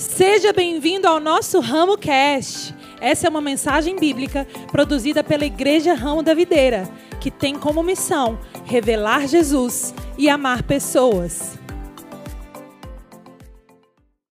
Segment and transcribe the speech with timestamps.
[0.00, 2.74] Seja bem-vindo ao nosso Ramo Cast.
[3.02, 6.84] Essa é uma mensagem bíblica produzida pela Igreja Ramo da Videira,
[7.20, 11.58] que tem como missão revelar Jesus e amar pessoas.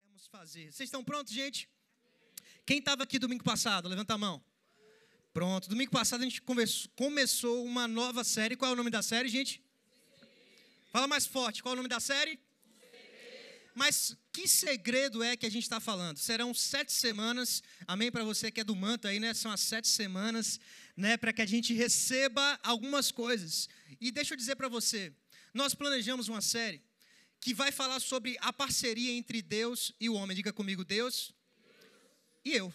[0.03, 0.73] Vamos fazer.
[0.73, 1.69] Vocês estão prontos, gente?
[2.65, 3.87] Quem estava aqui domingo passado?
[3.87, 4.43] Levanta a mão.
[5.31, 5.69] Pronto.
[5.69, 6.41] Domingo passado a gente
[6.97, 8.57] começou uma nova série.
[8.57, 9.63] Qual é o nome da série, gente?
[10.91, 11.63] Fala mais forte.
[11.63, 12.41] Qual é o nome da série?
[13.75, 16.19] Mas que segredo é que a gente está falando?
[16.19, 18.11] Serão sete semanas, amém?
[18.11, 19.35] Para você que é do manto aí, né?
[19.35, 20.61] São as sete semanas,
[20.97, 21.17] né?
[21.17, 23.69] Para que a gente receba algumas coisas.
[24.01, 25.13] E deixa eu dizer para você,
[25.53, 26.83] nós planejamos uma série
[27.41, 30.37] que vai falar sobre a parceria entre Deus e o homem.
[30.37, 31.33] Diga comigo, Deus
[32.45, 32.73] e eu,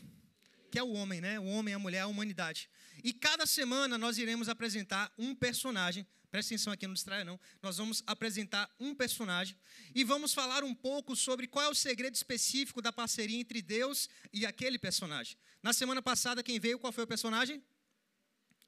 [0.69, 1.39] que é o homem, né?
[1.39, 2.69] O homem, a mulher, a humanidade.
[3.03, 6.05] E cada semana nós iremos apresentar um personagem.
[6.35, 7.39] Presta atenção aqui, não distraia não.
[7.61, 9.57] Nós vamos apresentar um personagem
[9.93, 14.09] e vamos falar um pouco sobre qual é o segredo específico da parceria entre Deus
[14.33, 15.37] e aquele personagem.
[15.63, 17.63] Na semana passada, quem veio, qual foi o personagem?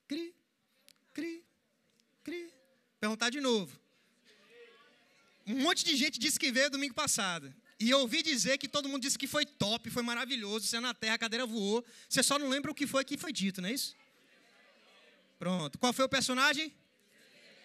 [0.08, 0.34] Cri,
[1.14, 1.44] cri,
[2.24, 2.54] cri.
[3.02, 3.78] Perguntar de novo.
[5.46, 7.54] Um monte de gente disse que veio domingo passado.
[7.78, 10.94] E eu ouvi dizer que todo mundo disse que foi top, foi maravilhoso, você na
[10.94, 11.84] terra, a cadeira voou.
[12.08, 13.94] Você só não lembra o que foi que foi dito, não é isso?
[15.38, 15.78] Pronto.
[15.78, 16.74] Qual foi o personagem?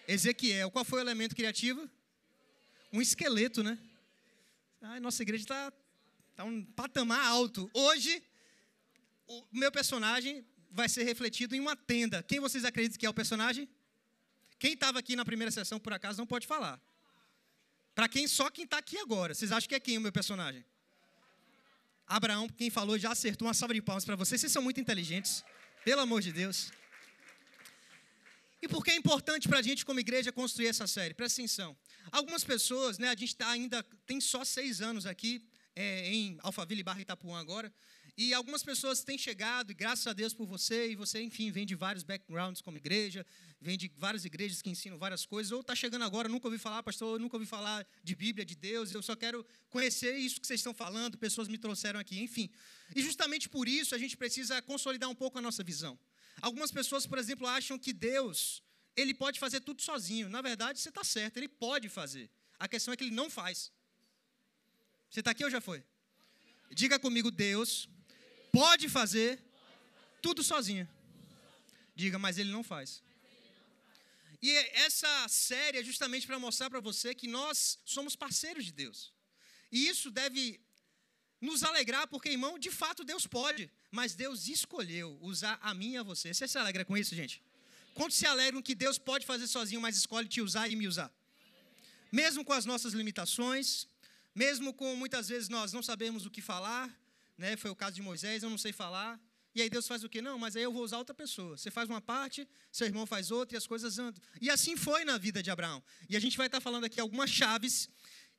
[0.07, 0.71] Ezequiel.
[0.71, 1.89] Qual foi o elemento criativo?
[2.91, 3.77] Um esqueleto, né?
[4.81, 5.73] Ah, nossa igreja está
[6.35, 7.69] tá um patamar alto.
[7.73, 8.21] Hoje,
[9.27, 12.21] o meu personagem vai ser refletido em uma tenda.
[12.23, 13.69] Quem vocês acreditam que é o personagem?
[14.59, 16.81] Quem estava aqui na primeira sessão, por acaso, não pode falar.
[17.95, 19.33] Para quem só quem está aqui agora.
[19.33, 20.65] Vocês acham que é quem o meu personagem?
[22.07, 24.41] Abraão, quem falou, já acertou uma salva de palmas para vocês.
[24.41, 25.43] Vocês são muito inteligentes.
[25.85, 26.71] Pelo amor de Deus.
[28.63, 31.13] E por que é importante para a gente, como igreja, construir essa série?
[31.13, 31.75] Presta atenção.
[32.09, 36.81] Algumas pessoas, né, a gente tá ainda tem só seis anos aqui é, em Alphaville
[36.81, 37.73] Barra Itapuã agora,
[38.17, 41.65] e algumas pessoas têm chegado, e graças a Deus por você, e você, enfim, vem
[41.65, 43.25] de vários backgrounds como igreja,
[43.59, 46.81] vem de várias igrejas que ensinam várias coisas, ou está chegando agora, nunca ouvi falar,
[46.83, 50.61] pastor, nunca ouvi falar de Bíblia, de Deus, eu só quero conhecer isso que vocês
[50.61, 52.49] estão falando, pessoas me trouxeram aqui, enfim.
[52.95, 55.99] E justamente por isso a gente precisa consolidar um pouco a nossa visão.
[56.47, 58.61] Algumas pessoas, por exemplo, acham que Deus,
[58.97, 60.27] ele pode fazer tudo sozinho.
[60.27, 62.29] Na verdade, você está certo, ele pode fazer.
[62.59, 63.71] A questão é que ele não faz.
[65.09, 65.81] Você está aqui ou já foi?
[66.69, 67.87] Diga comigo, Deus
[68.51, 69.41] pode fazer
[70.21, 70.85] tudo sozinho.
[71.95, 73.01] Diga, mas ele não faz.
[74.41, 74.51] E
[74.87, 79.13] essa série é justamente para mostrar para você que nós somos parceiros de Deus.
[79.71, 80.59] E isso deve
[81.43, 85.97] nos alegrar, porque, irmão, de fato Deus pode, mas Deus escolheu usar a mim e
[85.97, 86.33] a você.
[86.33, 87.43] Você se alegra com isso, gente?
[87.93, 91.11] Quantos se alegram que Deus pode fazer sozinho, mas escolhe te usar e me usar?
[92.11, 93.87] Mesmo com as nossas limitações,
[94.33, 96.89] mesmo com muitas vezes nós não sabemos o que falar,
[97.37, 97.57] né?
[97.57, 99.19] Foi o caso de Moisés, eu não sei falar.
[99.55, 100.21] E aí Deus faz o quê?
[100.21, 101.55] Não, mas aí eu vou usar outra pessoa.
[101.57, 104.19] Você faz uma parte, seu irmão faz outra e as coisas andam.
[104.41, 105.83] E assim foi na vida de Abraão.
[106.09, 107.89] E a gente vai estar falando aqui algumas chaves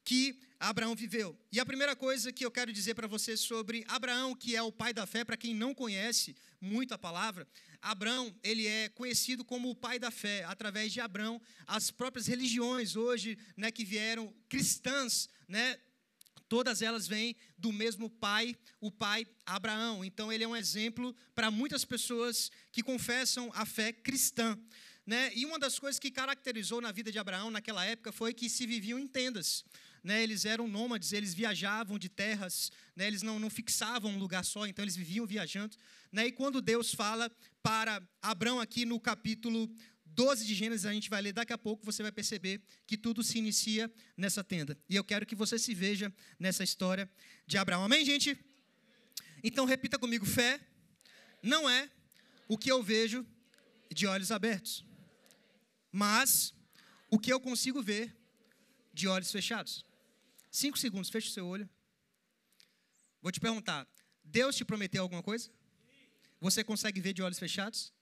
[0.04, 1.38] que Abraão viveu.
[1.50, 4.72] E a primeira coisa que eu quero dizer para você sobre Abraão, que é o
[4.72, 7.46] pai da fé, para quem não conhece muito a palavra,
[7.82, 12.96] Abraão, ele é conhecido como o pai da fé, através de Abraão, as próprias religiões
[12.96, 15.78] hoje, né, que vieram cristãs, né,
[16.48, 20.04] todas elas vêm do mesmo pai, o pai Abraão.
[20.04, 24.58] Então ele é um exemplo para muitas pessoas que confessam a fé cristã.
[25.06, 25.30] Né?
[25.34, 28.66] E uma das coisas que caracterizou na vida de Abraão naquela época foi que se
[28.66, 29.64] viviam em tendas.
[30.04, 30.22] Né?
[30.22, 33.06] Eles eram nômades, eles viajavam de terras, né?
[33.06, 35.74] eles não, não fixavam um lugar só, então eles viviam viajando.
[36.12, 36.26] Né?
[36.26, 37.30] E quando Deus fala
[37.62, 41.84] para Abraão aqui no capítulo 12 de Gênesis, a gente vai ler daqui a pouco,
[41.84, 44.78] você vai perceber que tudo se inicia nessa tenda.
[44.88, 47.10] E eu quero que você se veja nessa história
[47.46, 47.82] de Abraão.
[47.82, 48.38] Amém, gente?
[49.42, 50.60] Então repita comigo: fé
[51.42, 51.88] não é
[52.46, 53.26] o que eu vejo
[53.90, 54.84] de olhos abertos,
[55.90, 56.54] mas
[57.10, 58.14] o que eu consigo ver
[58.92, 59.84] de olhos fechados.
[60.54, 61.68] Cinco segundos, fecha o seu olho.
[63.20, 63.88] Vou te perguntar:
[64.22, 65.50] Deus te prometeu alguma coisa?
[66.40, 67.92] Você consegue ver de olhos fechados?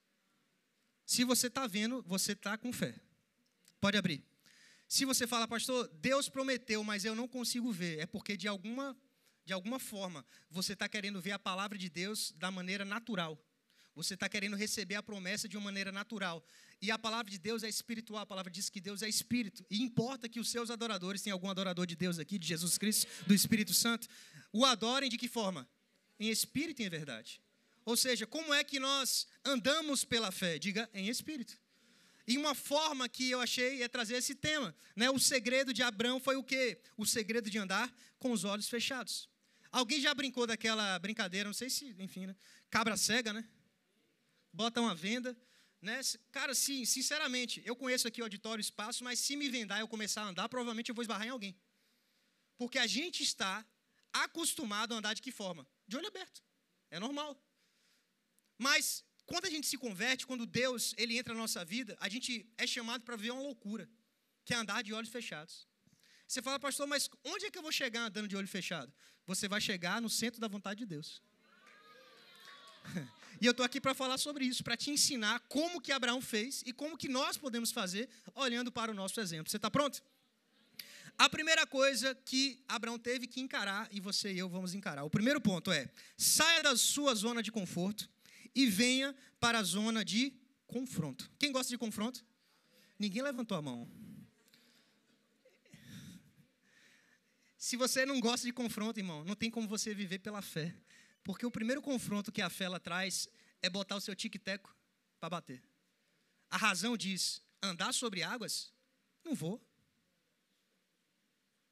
[1.06, 2.94] Se você está vendo, você está com fé.
[3.80, 4.22] Pode abrir.
[4.86, 8.94] Se você fala, pastor, Deus prometeu, mas eu não consigo ver, é porque de alguma,
[9.46, 13.42] de alguma forma você está querendo ver a palavra de Deus da maneira natural.
[13.94, 16.46] Você está querendo receber a promessa de uma maneira natural.
[16.82, 19.64] E a palavra de Deus é espiritual, a palavra diz que Deus é espírito.
[19.70, 23.06] E importa que os seus adoradores, tem algum adorador de Deus aqui, de Jesus Cristo,
[23.24, 24.08] do Espírito Santo,
[24.52, 25.68] o adorem de que forma?
[26.18, 27.40] Em espírito e em verdade.
[27.84, 30.58] Ou seja, como é que nós andamos pela fé?
[30.58, 31.56] Diga em espírito.
[32.26, 34.74] E uma forma que eu achei é trazer esse tema.
[34.96, 35.08] Né?
[35.08, 36.80] O segredo de Abraão foi o quê?
[36.96, 39.28] O segredo de andar com os olhos fechados.
[39.70, 42.36] Alguém já brincou daquela brincadeira, não sei se, enfim, né?
[42.68, 43.48] cabra cega, né?
[44.52, 45.36] Bota uma venda,
[45.82, 46.00] né?
[46.30, 49.88] Cara, sim, sinceramente, eu conheço aqui o auditório, espaço, mas se me vendar e eu
[49.88, 51.56] começar a andar, provavelmente eu vou esbarrar em alguém.
[52.56, 53.66] Porque a gente está
[54.12, 55.66] acostumado a andar de que forma?
[55.88, 56.40] De olho aberto.
[56.88, 57.36] É normal.
[58.56, 62.48] Mas quando a gente se converte, quando Deus ele entra na nossa vida, a gente
[62.56, 63.90] é chamado para viver uma loucura,
[64.44, 65.66] que é andar de olhos fechados.
[66.28, 68.92] Você fala, pastor, mas onde é que eu vou chegar andando de olho fechado?
[69.26, 71.20] Você vai chegar no centro da vontade de Deus.
[73.42, 76.62] E eu estou aqui para falar sobre isso, para te ensinar como que Abraão fez
[76.64, 79.50] e como que nós podemos fazer olhando para o nosso exemplo.
[79.50, 80.00] Você está pronto?
[81.18, 85.02] A primeira coisa que Abraão teve que encarar, e você e eu vamos encarar.
[85.02, 88.08] O primeiro ponto é: saia da sua zona de conforto
[88.54, 90.32] e venha para a zona de
[90.68, 91.28] confronto.
[91.36, 92.24] Quem gosta de confronto?
[92.96, 93.90] Ninguém levantou a mão.
[97.58, 100.72] Se você não gosta de confronto, irmão, não tem como você viver pela fé.
[101.24, 103.28] Porque o primeiro confronto que a fé ela traz
[103.60, 104.76] é botar o seu tic-teco
[105.20, 105.62] para bater.
[106.50, 108.72] A razão diz: andar sobre águas?
[109.24, 109.64] Não vou.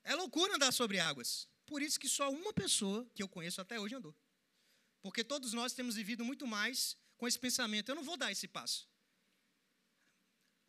[0.04, 1.48] É loucura andar sobre águas.
[1.66, 4.14] Por isso que só uma pessoa que eu conheço até hoje andou.
[5.02, 8.46] Porque todos nós temos vivido muito mais com esse pensamento: eu não vou dar esse
[8.46, 8.88] passo.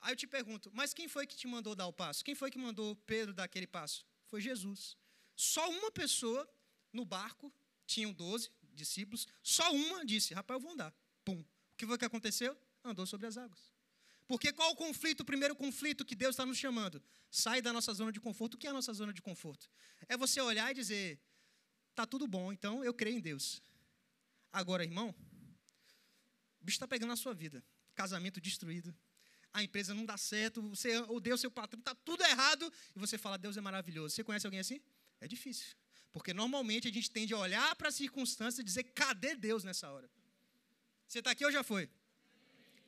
[0.02, 2.26] Aí eu te pergunto: mas quem foi que te mandou dar o passo?
[2.26, 4.06] Quem foi que mandou Pedro dar aquele passo?
[4.28, 4.98] Foi Jesus.
[5.36, 6.50] Só uma pessoa
[6.92, 7.54] no barco,
[7.86, 10.94] tinham 12 discípulos, só uma disse: rapaz, eu vou andar.
[11.24, 11.40] Pum.
[11.40, 11.46] O
[11.78, 12.58] que foi que aconteceu?
[12.84, 13.72] Andou sobre as águas.
[14.28, 17.02] Porque qual o conflito, o primeiro conflito que Deus está nos chamando?
[17.30, 18.54] Sai da nossa zona de conforto.
[18.54, 19.70] O que é a nossa zona de conforto?
[20.08, 21.20] É você olhar e dizer:
[21.94, 23.62] tá tudo bom, então eu creio em Deus.
[24.52, 25.16] Agora, irmão,
[26.62, 27.64] o bicho está pegando na sua vida.
[27.94, 28.96] Casamento destruído.
[29.54, 33.18] A empresa não dá certo, você odeia o seu patrão, está tudo errado, e você
[33.18, 34.16] fala, Deus é maravilhoso.
[34.16, 34.80] Você conhece alguém assim?
[35.20, 35.76] É difícil.
[36.12, 39.90] Porque normalmente a gente tende a olhar para a circunstância e dizer, cadê Deus nessa
[39.90, 40.10] hora?
[41.08, 41.90] Você está aqui ou já foi?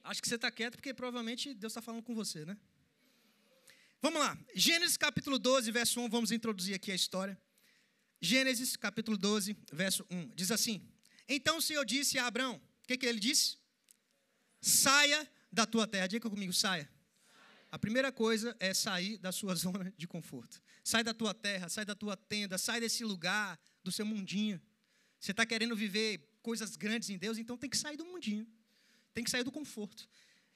[0.04, 2.58] Acho que você está quieto porque provavelmente Deus está falando com você, né?
[4.02, 4.38] Vamos lá.
[4.54, 6.10] Gênesis capítulo 12, verso 1.
[6.10, 7.40] Vamos introduzir aqui a história.
[8.20, 10.32] Gênesis capítulo 12, verso 1.
[10.36, 10.86] Diz assim:
[11.28, 13.58] Então o Senhor disse a Abraão: O que, que ele disse?
[14.60, 16.08] Saia da tua terra.
[16.08, 16.90] Diga comigo, saia.
[17.72, 20.62] A primeira coisa é sair da sua zona de conforto.
[20.84, 24.62] Sai da tua terra, sai da tua tenda, sai desse lugar, do seu mundinho.
[25.20, 28.46] Você está querendo viver coisas grandes em Deus, então tem que sair do mundinho.
[29.14, 30.08] Tem que sair do conforto.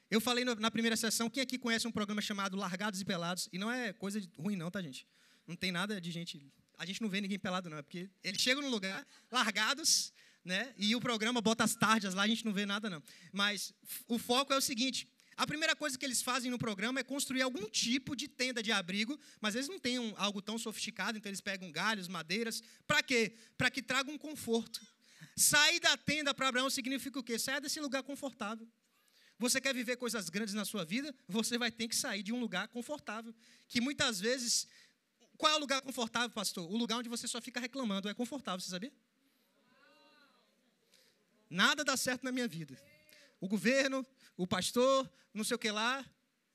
[0.10, 3.50] Eu falei na primeira sessão, quem aqui conhece um programa chamado Largados e Pelados?
[3.52, 5.06] E não é coisa ruim, não, tá, gente?
[5.46, 6.42] Não tem nada de gente.
[6.78, 7.78] A gente não vê ninguém pelado, não.
[7.78, 10.14] É porque eles chegam no lugar, largados,
[10.44, 10.74] né?
[10.78, 13.04] E o programa bota as tardes lá, a gente não vê nada, não.
[13.34, 13.74] Mas
[14.08, 15.08] o foco é o seguinte:
[15.38, 18.72] a primeira coisa que eles fazem no programa é construir algum tipo de tenda de
[18.72, 22.64] abrigo, mas eles não têm um, algo tão sofisticado, então eles pegam galhos, madeiras.
[22.88, 23.36] Para quê?
[23.56, 24.82] Para que traga um conforto.
[25.36, 27.38] Sair da tenda para Abraão significa o quê?
[27.38, 28.68] Sair desse lugar confortável.
[29.38, 31.14] Você quer viver coisas grandes na sua vida?
[31.28, 33.32] Você vai ter que sair de um lugar confortável.
[33.68, 34.68] Que muitas vezes.
[35.38, 36.68] Qual é o lugar confortável, pastor?
[36.68, 38.10] O lugar onde você só fica reclamando.
[38.10, 38.92] É confortável, você sabia?
[41.48, 42.76] Nada dá certo na minha vida.
[43.40, 44.04] O governo,
[44.38, 46.06] o pastor, não sei o que lá.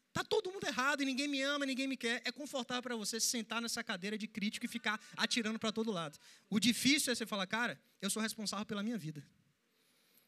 [0.09, 2.23] Está todo mundo errado e ninguém me ama, ninguém me quer.
[2.25, 5.91] É confortável para você se sentar nessa cadeira de crítico e ficar atirando para todo
[5.91, 6.19] lado.
[6.49, 9.27] O difícil é você falar, cara, eu sou responsável pela minha vida.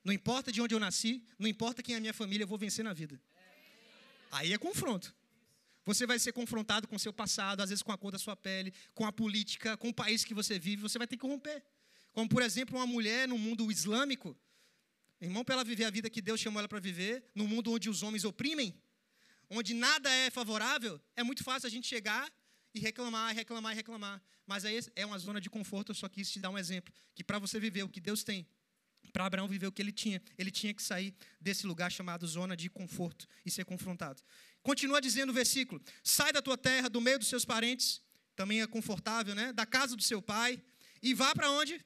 [0.03, 2.59] Não importa de onde eu nasci, não importa quem é a minha família, eu vou
[2.59, 3.21] vencer na vida.
[4.33, 5.15] Aí é confronto.
[5.85, 8.35] Você vai ser confrontado com o seu passado, às vezes com a cor da sua
[8.35, 11.63] pele, com a política, com o país que você vive, você vai ter que romper.
[12.13, 14.37] Como, por exemplo, uma mulher no mundo islâmico,
[15.25, 17.89] irmão, para ela viver a vida que Deus chamou ela para viver, no mundo onde
[17.89, 18.75] os homens oprimem,
[19.51, 22.31] onde nada é favorável, é muito fácil a gente chegar
[22.75, 24.23] e reclamar, reclamar reclamar.
[24.47, 26.93] Mas aí é uma zona de conforto, eu só quis te dar um exemplo.
[27.15, 28.47] Que para você viver o que Deus tem,
[29.13, 32.57] para Abraão viver o que ele tinha, ele tinha que sair desse lugar chamado zona
[32.57, 34.23] de conforto e ser confrontado.
[34.63, 38.03] Continua dizendo o versículo: sai da tua terra, do meio dos seus parentes,
[38.35, 39.53] também é confortável, né?
[39.53, 40.61] Da casa do seu pai,
[41.03, 41.81] e vá para onde?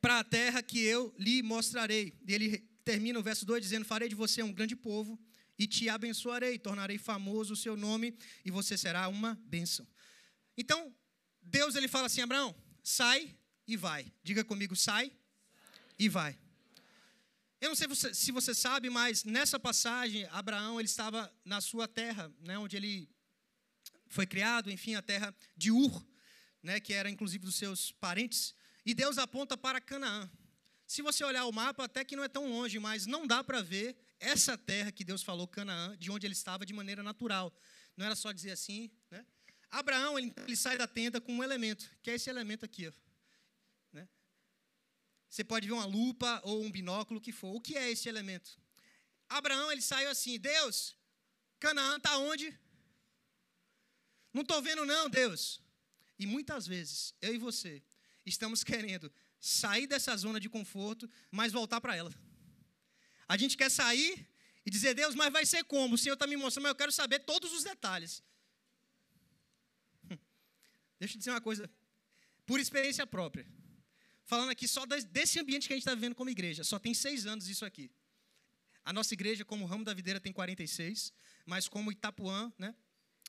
[0.00, 2.14] Para a terra que eu lhe mostrarei.
[2.26, 5.18] E ele termina o verso 2 dizendo: Farei de você um grande povo
[5.58, 9.86] e te abençoarei, tornarei famoso o seu nome e você será uma bênção.
[10.56, 10.94] Então,
[11.42, 13.36] Deus ele fala assim: Abraão, sai
[13.66, 14.10] e vai.
[14.22, 15.12] Diga comigo, sai,
[15.98, 16.38] e vai.
[17.60, 22.32] Eu não sei se você sabe, mas nessa passagem, Abraão ele estava na sua terra,
[22.40, 23.10] né, onde ele
[24.06, 26.06] foi criado, enfim, a terra de Ur,
[26.62, 28.54] né, que era inclusive dos seus parentes,
[28.88, 30.30] e Deus aponta para Canaã.
[30.86, 33.60] Se você olhar o mapa, até que não é tão longe, mas não dá para
[33.60, 37.54] ver essa terra que Deus falou, Canaã, de onde ele estava de maneira natural.
[37.94, 39.26] Não era só dizer assim, né?
[39.70, 42.88] Abraão, ele, ele, sai da tenda com um elemento, que é esse elemento aqui.
[42.88, 42.92] Ó.
[43.92, 44.08] Né?
[45.28, 47.54] Você pode ver uma lupa ou um binóculo, o que for.
[47.54, 48.58] O que é esse elemento?
[49.28, 50.96] Abraão, ele saiu assim, Deus,
[51.60, 52.58] Canaã está onde?
[54.32, 55.60] Não estou vendo não, Deus.
[56.18, 57.82] E muitas vezes, eu e você,
[58.28, 62.12] estamos querendo sair dessa zona de conforto, mas voltar para ela.
[63.26, 64.26] A gente quer sair
[64.64, 65.94] e dizer, Deus, mas vai ser como?
[65.94, 68.22] O Senhor está me mostrando, mas eu quero saber todos os detalhes.
[70.98, 71.70] Deixa eu dizer uma coisa,
[72.44, 73.46] por experiência própria.
[74.24, 76.62] Falando aqui só desse ambiente que a gente está vivendo como igreja.
[76.64, 77.90] Só tem seis anos isso aqui.
[78.84, 81.12] A nossa igreja, como ramo da videira, tem 46,
[81.46, 82.74] mas como Itapuã, né,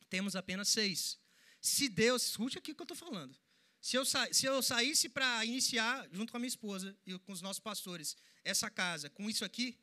[0.09, 1.19] temos apenas seis.
[1.61, 3.37] Se Deus, escute aqui o que eu estou falando.
[3.81, 7.31] Se eu, sa se eu saísse para iniciar, junto com a minha esposa e com
[7.31, 9.77] os nossos pastores, essa casa com isso aqui,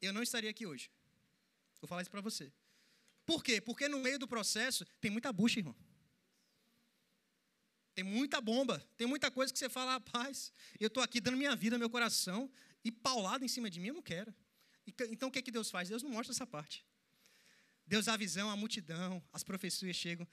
[0.00, 0.90] eu não estaria aqui hoje.
[1.80, 2.52] Vou falar isso para você.
[3.26, 3.60] Por quê?
[3.60, 5.76] Porque no meio do processo tem muita bucha, irmão.
[7.94, 11.54] Tem muita bomba, tem muita coisa que você fala, rapaz, eu estou aqui dando minha
[11.56, 12.50] vida, meu coração,
[12.84, 14.34] e paulado em cima de mim, eu não quero.
[15.10, 15.88] Então o que, que Deus faz?
[15.88, 16.86] Deus não mostra essa parte.
[17.86, 20.26] Deus dá visão, a multidão, as profecias chegam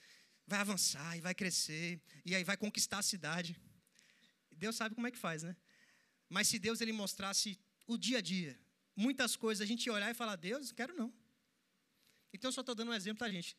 [0.48, 3.60] vai avançar e vai crescer, e aí vai conquistar a cidade.
[4.52, 5.56] Deus sabe como é que faz, né?
[6.30, 8.58] Mas se Deus ele mostrasse o dia a dia,
[8.96, 11.14] muitas coisas, a gente olhar e falar, Deus, quero não.
[12.34, 13.56] Então, eu só estou dando um exemplo para a gente.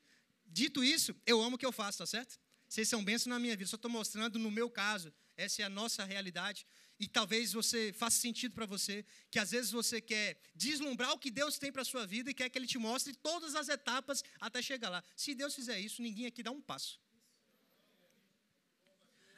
[0.46, 2.38] Dito isso, eu amo o que eu faço, tá certo?
[2.68, 5.68] Vocês são bênçãos na minha vida, só estou mostrando no meu caso, essa é a
[5.68, 6.66] nossa realidade.
[7.00, 11.30] E talvez você faça sentido para você que às vezes você quer deslumbrar o que
[11.30, 14.24] Deus tem para a sua vida e quer que Ele te mostre todas as etapas
[14.40, 15.04] até chegar lá.
[15.16, 17.00] Se Deus fizer isso, ninguém aqui dá um passo.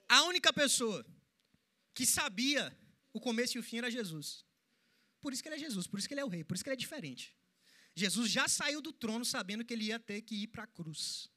[0.08, 1.06] A única pessoa
[1.92, 2.76] que sabia
[3.12, 4.44] o começo e o fim era Jesus.
[5.20, 6.64] Por isso que ele é Jesus, por isso que ele é o rei, por isso
[6.64, 7.36] que ele é diferente.
[7.94, 11.30] Jesus já saiu do trono sabendo que ele ia ter que ir para a cruz.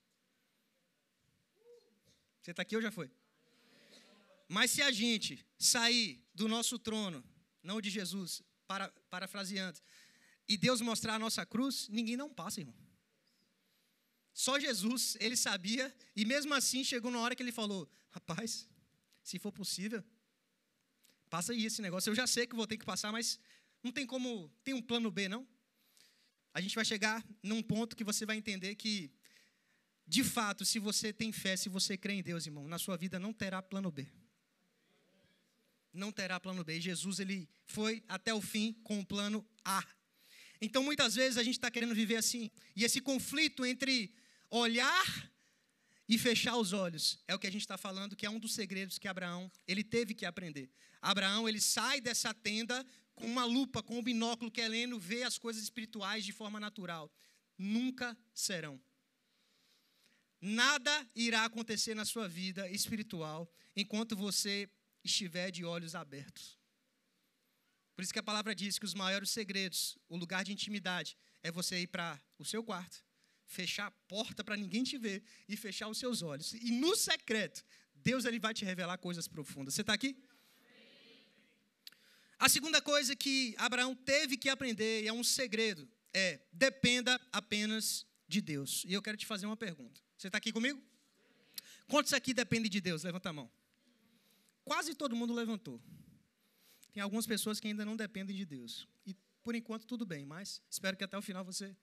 [2.42, 3.12] Você está aqui ou já foi?
[4.54, 7.24] Mas se a gente sair do nosso trono,
[7.64, 9.80] não de Jesus, para, parafraseando,
[10.48, 12.76] e Deus mostrar a nossa cruz, ninguém não passa, irmão.
[14.32, 18.70] Só Jesus, ele sabia, e mesmo assim chegou na hora que ele falou: Rapaz,
[19.24, 20.04] se for possível,
[21.32, 22.12] passa aí esse negócio.
[22.12, 23.40] Eu já sei que vou ter que passar, mas
[23.82, 24.54] não tem como.
[24.64, 25.48] Tem um plano B, não?
[26.54, 29.12] A gente vai chegar num ponto que você vai entender que,
[30.06, 33.18] de fato, se você tem fé, se você crê em Deus, irmão, na sua vida
[33.20, 34.08] não terá plano B
[35.94, 36.82] não terá plano B.
[36.82, 39.86] Jesus ele foi até o fim com o plano A.
[40.60, 42.50] Então muitas vezes a gente está querendo viver assim.
[42.76, 44.14] E esse conflito entre
[44.50, 45.32] olhar
[46.08, 48.54] e fechar os olhos é o que a gente está falando, que é um dos
[48.54, 50.70] segredos que Abraão ele teve que aprender.
[51.02, 52.86] Abraão ele sai dessa tenda
[53.16, 57.12] com uma lupa, com um binóculo, querendo ver as coisas espirituais de forma natural.
[57.58, 58.82] Nunca serão.
[60.42, 64.70] Nada irá acontecer na sua vida espiritual enquanto você
[65.04, 66.58] estiver de olhos abertos.
[67.96, 71.52] Por isso que a palavra diz que os maiores segredos, o lugar de intimidade, é
[71.52, 73.04] você ir para o seu quarto,
[73.46, 76.54] fechar a porta para ninguém te ver e fechar os seus olhos.
[76.54, 79.74] E no secreto, Deus ele vai te revelar coisas profundas.
[79.74, 80.18] Você está aqui?
[82.40, 88.06] A segunda coisa que Abraão teve que aprender, e é um segredo, é dependa apenas
[88.28, 88.84] de Deus.
[88.86, 90.02] E eu quero te fazer uma pergunta.
[90.18, 90.82] Você está aqui comigo?
[91.88, 93.04] Quantos aqui dependem de Deus?
[93.04, 93.52] Levanta a mão.
[94.64, 95.82] Quase todo mundo levantou.
[96.92, 98.88] Tem algumas pessoas que ainda não dependem de Deus.
[99.06, 101.76] E por enquanto tudo bem, mas espero que até o final você.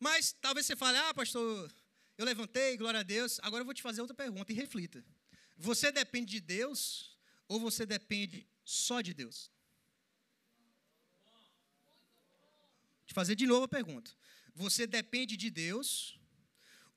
[0.00, 1.72] Mas talvez você fale, ah, pastor,
[2.18, 3.38] eu levantei, glória a Deus.
[3.42, 5.04] Agora eu vou te fazer outra pergunta e reflita.
[5.56, 7.16] Você depende de Deus
[7.46, 9.50] ou você depende só de Deus?
[12.98, 14.10] Vou te fazer de novo a pergunta.
[14.54, 16.18] Você depende de Deus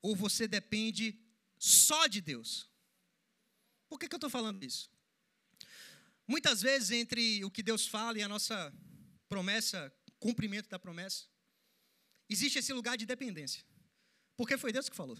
[0.02, 1.18] ou você depende
[1.58, 2.68] só de Deus?
[3.88, 4.90] Por que, que eu estou falando isso?
[6.26, 8.74] Muitas vezes, entre o que Deus fala e a nossa
[9.28, 11.26] promessa, cumprimento da promessa,
[12.28, 13.64] existe esse lugar de dependência.
[14.36, 15.18] Porque foi Deus que falou.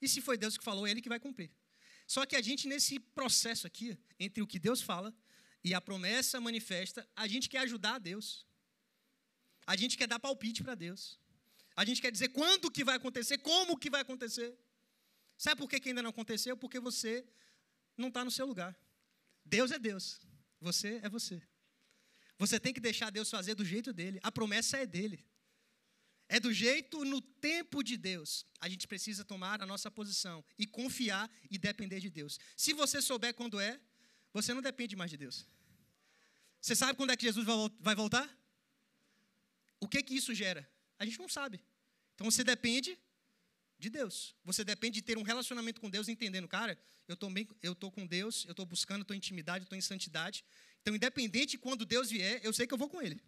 [0.00, 1.50] E se foi Deus que falou, é Ele que vai cumprir.
[2.06, 5.14] Só que a gente, nesse processo aqui, entre o que Deus fala
[5.62, 8.46] e a promessa manifesta, a gente quer ajudar a Deus.
[9.66, 11.20] A gente quer dar palpite para Deus.
[11.76, 14.56] A gente quer dizer quando que vai acontecer, como que vai acontecer.
[15.36, 16.56] Sabe por que, que ainda não aconteceu?
[16.56, 17.24] Porque você
[17.96, 18.76] não está no seu lugar.
[19.44, 20.20] Deus é Deus.
[20.60, 21.40] Você é você.
[22.38, 24.20] Você tem que deixar Deus fazer do jeito dele.
[24.22, 25.24] A promessa é dele.
[26.28, 28.46] É do jeito no tempo de Deus.
[28.60, 32.38] A gente precisa tomar a nossa posição e confiar e depender de Deus.
[32.56, 33.80] Se você souber quando é,
[34.32, 35.46] você não depende mais de Deus.
[36.60, 37.46] Você sabe quando é que Jesus
[37.80, 38.28] vai voltar?
[39.80, 40.68] O que que isso gera?
[40.98, 41.64] A gente não sabe.
[42.14, 42.98] Então você depende
[43.78, 44.34] de Deus.
[44.44, 47.90] Você depende de ter um relacionamento com Deus, entendendo, cara, eu tô, bem, eu tô
[47.90, 50.44] com Deus, eu estou buscando, estou em intimidade, estou em santidade.
[50.82, 53.22] Então, independente de quando Deus vier, eu sei que eu vou com Ele.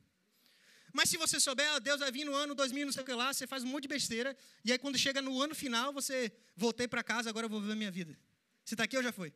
[0.93, 3.13] Mas se você souber, ah, Deus vai vir no ano 2000, não sei o que
[3.13, 6.33] lá, você faz um monte de besteira, e aí quando chega no ano final, você
[6.57, 8.19] voltei para casa, agora eu vou viver a minha vida.
[8.65, 9.33] Você está aqui ou já foi?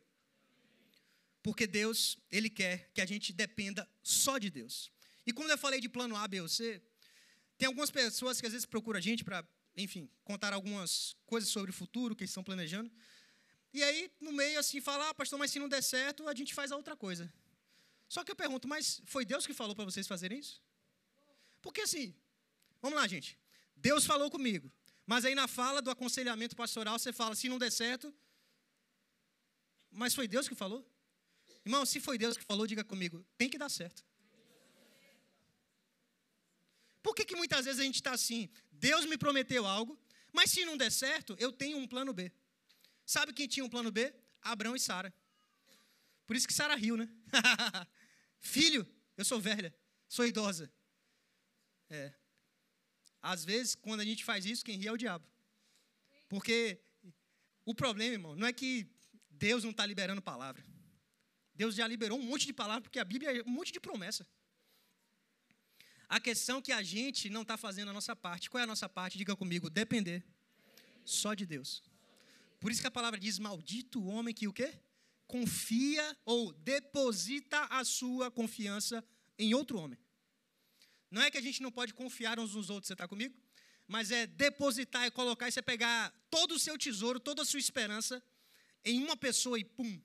[1.41, 4.91] Porque Deus, Ele quer que a gente dependa só de Deus.
[5.25, 6.81] E quando eu falei de plano A, B ou C,
[7.57, 11.71] tem algumas pessoas que às vezes procuram a gente para, enfim, contar algumas coisas sobre
[11.71, 12.91] o futuro que eles estão planejando.
[13.73, 16.53] E aí, no meio, assim, falar, ah, pastor, mas se não der certo, a gente
[16.53, 17.31] faz a outra coisa.
[18.07, 20.61] Só que eu pergunto, mas foi Deus que falou para vocês fazerem isso?
[21.61, 22.15] Porque assim,
[22.81, 23.37] vamos lá, gente.
[23.75, 24.71] Deus falou comigo.
[25.05, 28.13] Mas aí na fala do aconselhamento pastoral, você fala, se não der certo.
[29.91, 30.87] Mas foi Deus que falou?
[31.65, 34.03] Irmão, se foi Deus que falou, diga comigo, tem que dar certo.
[37.01, 38.49] Por que, que muitas vezes a gente está assim?
[38.79, 39.99] Deus me prometeu algo,
[40.31, 42.31] mas se não der certo, eu tenho um plano B.
[43.05, 44.13] Sabe quem tinha um plano B?
[44.41, 45.13] Abraão e Sara.
[46.25, 47.09] Por isso que Sara riu, né?
[48.39, 49.73] Filho, eu sou velha,
[50.07, 50.71] sou idosa.
[51.89, 52.13] É.
[53.21, 55.25] Às vezes, quando a gente faz isso, quem ri é o diabo.
[56.27, 56.79] Porque
[57.63, 58.87] o problema, irmão, não é que
[59.29, 60.63] Deus não está liberando palavra.
[61.53, 64.27] Deus já liberou um monte de palavra, porque a Bíblia é um monte de promessa.
[66.07, 68.49] A questão é que a gente não está fazendo a nossa parte.
[68.49, 69.17] Qual é a nossa parte?
[69.17, 70.23] Diga comigo, depender
[71.03, 71.83] só de Deus.
[72.59, 74.79] Por isso que a palavra diz: maldito o homem que o quê?
[75.27, 79.03] Confia ou deposita a sua confiança
[79.37, 79.99] em outro homem.
[81.09, 83.35] Não é que a gente não pode confiar uns nos outros, você está comigo?
[83.87, 87.59] Mas é depositar, é colocar, isso é pegar todo o seu tesouro, toda a sua
[87.59, 88.21] esperança
[88.83, 90.01] em uma pessoa e pum.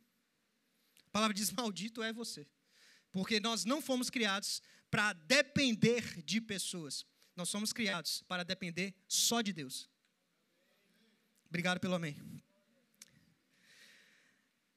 [1.06, 2.46] A palavra diz: maldito é você.
[3.10, 7.06] Porque nós não fomos criados para depender de pessoas.
[7.36, 9.88] Nós somos criados para depender só de Deus.
[11.48, 12.16] Obrigado pelo amém.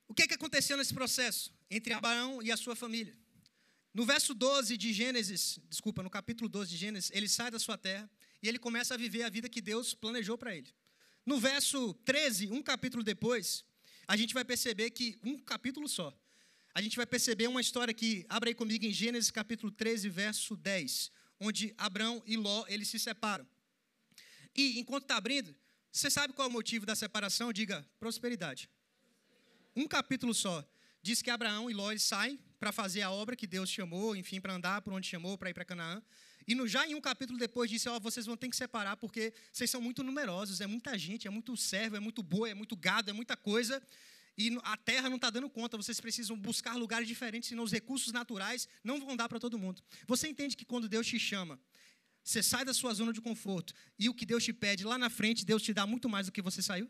[0.07, 3.17] O que, que aconteceu nesse processo entre Abraão e a sua família?
[3.93, 7.77] No verso 12 de Gênesis, desculpa, no capítulo 12 de Gênesis, ele sai da sua
[7.77, 8.09] terra
[8.41, 10.73] e ele começa a viver a vida que Deus planejou para ele.
[11.25, 13.63] No verso 13, um capítulo depois,
[14.07, 16.15] a gente vai perceber que, um capítulo só,
[16.73, 20.55] a gente vai perceber uma história que, abre aí comigo em Gênesis capítulo 13, verso
[20.55, 23.47] 10, onde Abraão e Ló, eles se separam.
[24.55, 25.55] E, enquanto está abrindo,
[25.91, 27.53] você sabe qual é o motivo da separação?
[27.53, 28.69] Diga, prosperidade.
[29.75, 30.67] Um capítulo só.
[31.01, 34.53] Diz que Abraão e Ló saem para fazer a obra que Deus chamou, enfim, para
[34.53, 36.01] andar por onde chamou, para ir para Canaã.
[36.47, 38.97] E no, já em um capítulo depois disse, ó, oh, vocês vão ter que separar
[38.97, 42.53] porque vocês são muito numerosos, é muita gente, é muito servo, é muito boi, é
[42.53, 43.81] muito gado, é muita coisa.
[44.37, 48.11] E a terra não está dando conta, vocês precisam buscar lugares diferentes, senão os recursos
[48.11, 49.81] naturais não vão dar para todo mundo.
[50.07, 51.59] Você entende que quando Deus te chama,
[52.23, 55.09] você sai da sua zona de conforto e o que Deus te pede lá na
[55.09, 56.89] frente, Deus te dá muito mais do que você saiu?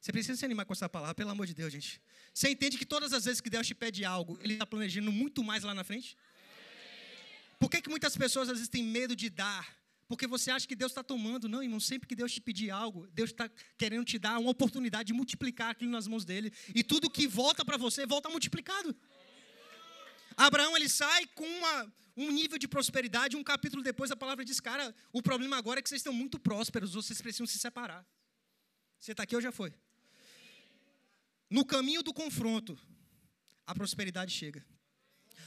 [0.00, 2.00] Você precisa se animar com essa palavra, pelo amor de Deus, gente.
[2.32, 5.42] Você entende que todas as vezes que Deus te pede algo, Ele está planejando muito
[5.42, 6.16] mais lá na frente?
[7.58, 9.76] Por que, que muitas pessoas às vezes têm medo de dar?
[10.08, 11.48] Porque você acha que Deus está tomando.
[11.48, 15.08] Não, irmão, sempre que Deus te pedir algo, Deus está querendo te dar uma oportunidade
[15.08, 16.52] de multiplicar aquilo nas mãos dele.
[16.74, 18.94] E tudo que volta para você, volta multiplicado.
[20.36, 23.36] Abraão, ele sai com uma, um nível de prosperidade.
[23.36, 26.38] Um capítulo depois, a palavra diz, cara, o problema agora é que vocês estão muito
[26.38, 28.06] prósperos, vocês precisam se separar.
[28.98, 29.72] Você está aqui ou já foi?
[31.50, 32.78] No caminho do confronto,
[33.66, 34.64] a prosperidade chega.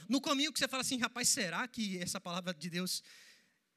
[0.08, 3.02] No caminho que você fala assim, rapaz, será que essa palavra de Deus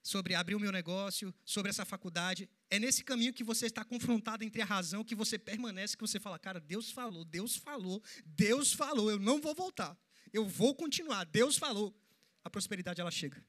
[0.03, 4.43] sobre abrir o meu negócio, sobre essa faculdade, é nesse caminho que você está confrontado
[4.43, 8.73] entre a razão, que você permanece, que você fala, cara, Deus falou, Deus falou, Deus
[8.73, 9.97] falou, eu não vou voltar,
[10.33, 11.97] eu vou continuar, Deus falou.
[12.43, 13.41] A prosperidade ela chega.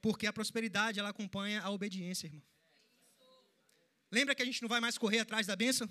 [0.00, 2.42] Porque a prosperidade ela acompanha a obediência, irmão.
[4.10, 5.88] Lembra que a gente não vai mais correr atrás da bênção?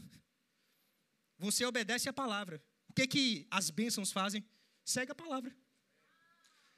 [1.37, 2.63] Você obedece a palavra.
[2.87, 4.45] O que, que as bênçãos fazem?
[4.85, 5.53] Segue a palavra.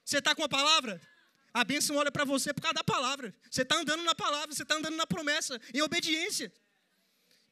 [0.04, 1.00] Você está com a palavra?
[1.54, 3.34] A bênção olha para você por causa da palavra.
[3.50, 6.52] Você está andando na palavra, você está andando na promessa, em obediência.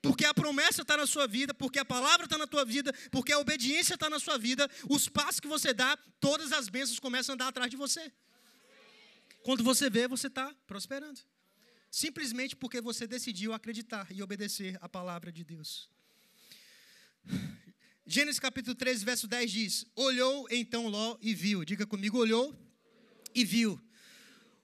[0.01, 3.31] Porque a promessa está na sua vida, porque a palavra está na tua vida, porque
[3.31, 7.33] a obediência está na sua vida, os passos que você dá, todas as bênçãos começam
[7.33, 8.11] a andar atrás de você.
[9.43, 11.19] Quando você vê, você está prosperando.
[11.91, 15.87] Simplesmente porque você decidiu acreditar e obedecer a palavra de Deus.
[18.05, 21.63] Gênesis capítulo 13, verso 10 diz: Olhou então Ló e viu.
[21.63, 22.55] Diga comigo, olhou
[23.35, 23.79] e viu.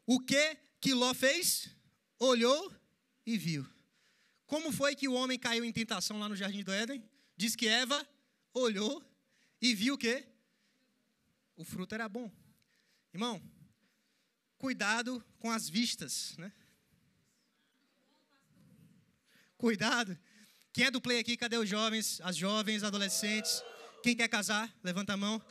[0.07, 1.69] O que que Ló fez?
[2.17, 2.73] Olhou
[3.25, 3.67] e viu.
[4.45, 7.03] Como foi que o homem caiu em tentação lá no jardim do Éden?
[7.35, 8.07] Diz que Eva
[8.53, 9.03] olhou
[9.61, 10.25] e viu o quê?
[11.57, 12.31] O fruto era bom.
[13.13, 13.41] Irmão,
[14.57, 16.53] cuidado com as vistas, né?
[19.57, 20.17] Cuidado.
[20.71, 21.35] Quem é do play aqui?
[21.35, 23.61] Cadê os jovens, as jovens, adolescentes?
[24.01, 24.73] Quem quer casar?
[24.81, 25.41] Levanta a mão.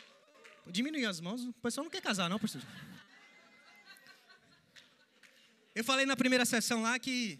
[0.69, 1.45] Diminui as mãos.
[1.45, 2.63] O pessoal não quer casar, não, pastor.
[5.77, 7.39] Eu falei na primeira sessão lá que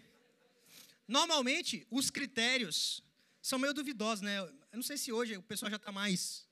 [1.07, 3.01] normalmente os critérios
[3.41, 4.37] são meio duvidosos, né?
[4.37, 6.47] Eu não sei se hoje o pessoal já está mais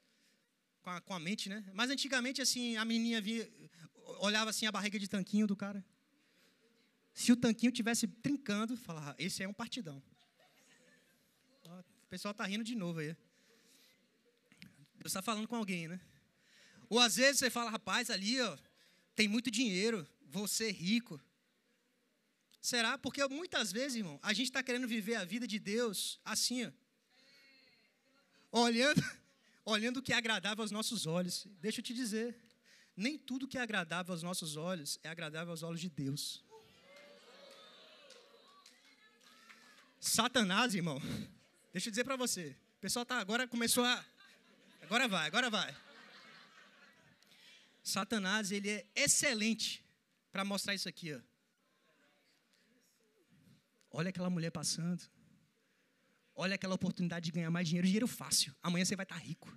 [0.81, 1.63] com a, com a, mente, né?
[1.75, 3.47] Mas antigamente, assim, a menininha via,
[4.17, 5.85] olhava assim a barriga de tanquinho do cara.
[7.13, 10.01] Se o tanquinho tivesse trincando, falava, esse é um partidão.
[11.65, 13.15] O pessoal está rindo de novo aí.
[14.95, 16.01] Deus está falando com alguém, né?
[16.89, 18.57] Ou às vezes você fala, rapaz, ali, ó,
[19.15, 20.07] tem muito dinheiro,
[20.47, 21.21] ser rico.
[22.65, 22.97] Será?
[22.97, 26.71] Porque muitas vezes, irmão, a gente está querendo viver a vida de Deus assim, ó.
[28.51, 29.04] Olhando,
[29.63, 31.45] olhando o que é agradável aos nossos olhos.
[31.62, 32.36] Deixa eu te dizer,
[32.97, 36.43] nem tudo que é agradável aos nossos olhos é agradável aos olhos de Deus.
[39.99, 40.99] Satanás, irmão,
[41.71, 42.58] deixa eu dizer para você.
[42.78, 44.04] O pessoal tá agora começou a
[44.82, 45.75] Agora vai, agora vai.
[47.84, 49.86] Satanás, ele é excelente
[50.32, 51.34] para mostrar isso aqui, ó.
[53.97, 55.01] Olha aquela mulher passando.
[56.36, 58.53] Olha aquela oportunidade de ganhar mais dinheiro, dinheiro fácil.
[58.62, 59.47] Amanhã você vai estar tá rico.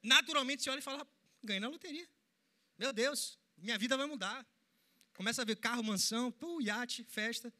[0.00, 1.04] Naturalmente você olha e fala:
[1.42, 2.08] ganhei na loteria.
[2.78, 4.46] Meu Deus, minha vida vai mudar.
[5.16, 7.52] Começa a ver carro, mansão, pô, iate, festa.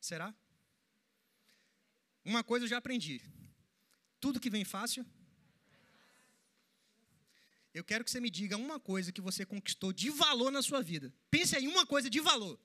[0.00, 0.34] Será?
[2.24, 3.22] Uma coisa eu já aprendi.
[4.18, 5.06] Tudo que vem fácil.
[7.72, 10.82] Eu quero que você me diga uma coisa que você conquistou de valor na sua
[10.82, 11.14] vida.
[11.30, 12.58] Pense em uma coisa de valor.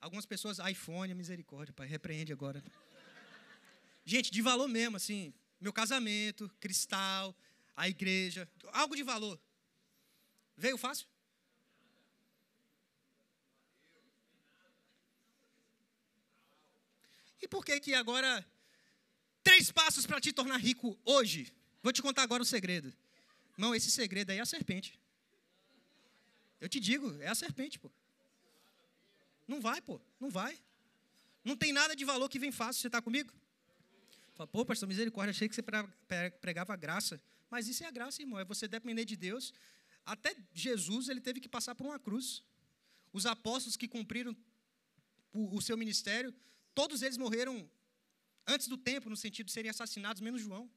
[0.00, 2.64] Algumas pessoas, iPhone, misericórdia, pai, repreende agora.
[4.04, 7.36] Gente, de valor mesmo, assim, meu casamento, cristal,
[7.76, 9.38] a igreja, algo de valor.
[10.56, 11.06] Veio fácil?
[17.42, 18.46] E por que que agora
[19.42, 21.52] três passos para te tornar rico hoje?
[21.82, 22.92] Vou te contar agora o segredo.
[23.56, 24.98] Não, esse segredo aí é a serpente.
[26.60, 27.90] Eu te digo, é a serpente, pô.
[29.50, 30.56] Não vai, pô, não vai.
[31.44, 32.80] Não tem nada de valor que vem fácil.
[32.80, 33.32] Você está comigo?
[34.36, 35.64] Fala, pô, pastor, misericórdia, achei que você
[36.40, 37.20] pregava graça.
[37.50, 39.52] Mas isso é a graça, irmão, é você depender de Deus.
[40.06, 42.44] Até Jesus, ele teve que passar por uma cruz.
[43.12, 44.36] Os apóstolos que cumpriram
[45.32, 46.32] o, seu ministério,
[46.72, 47.68] todos eles morreram
[48.46, 50.70] antes do tempo, no sentido de serem assassinados, menos João.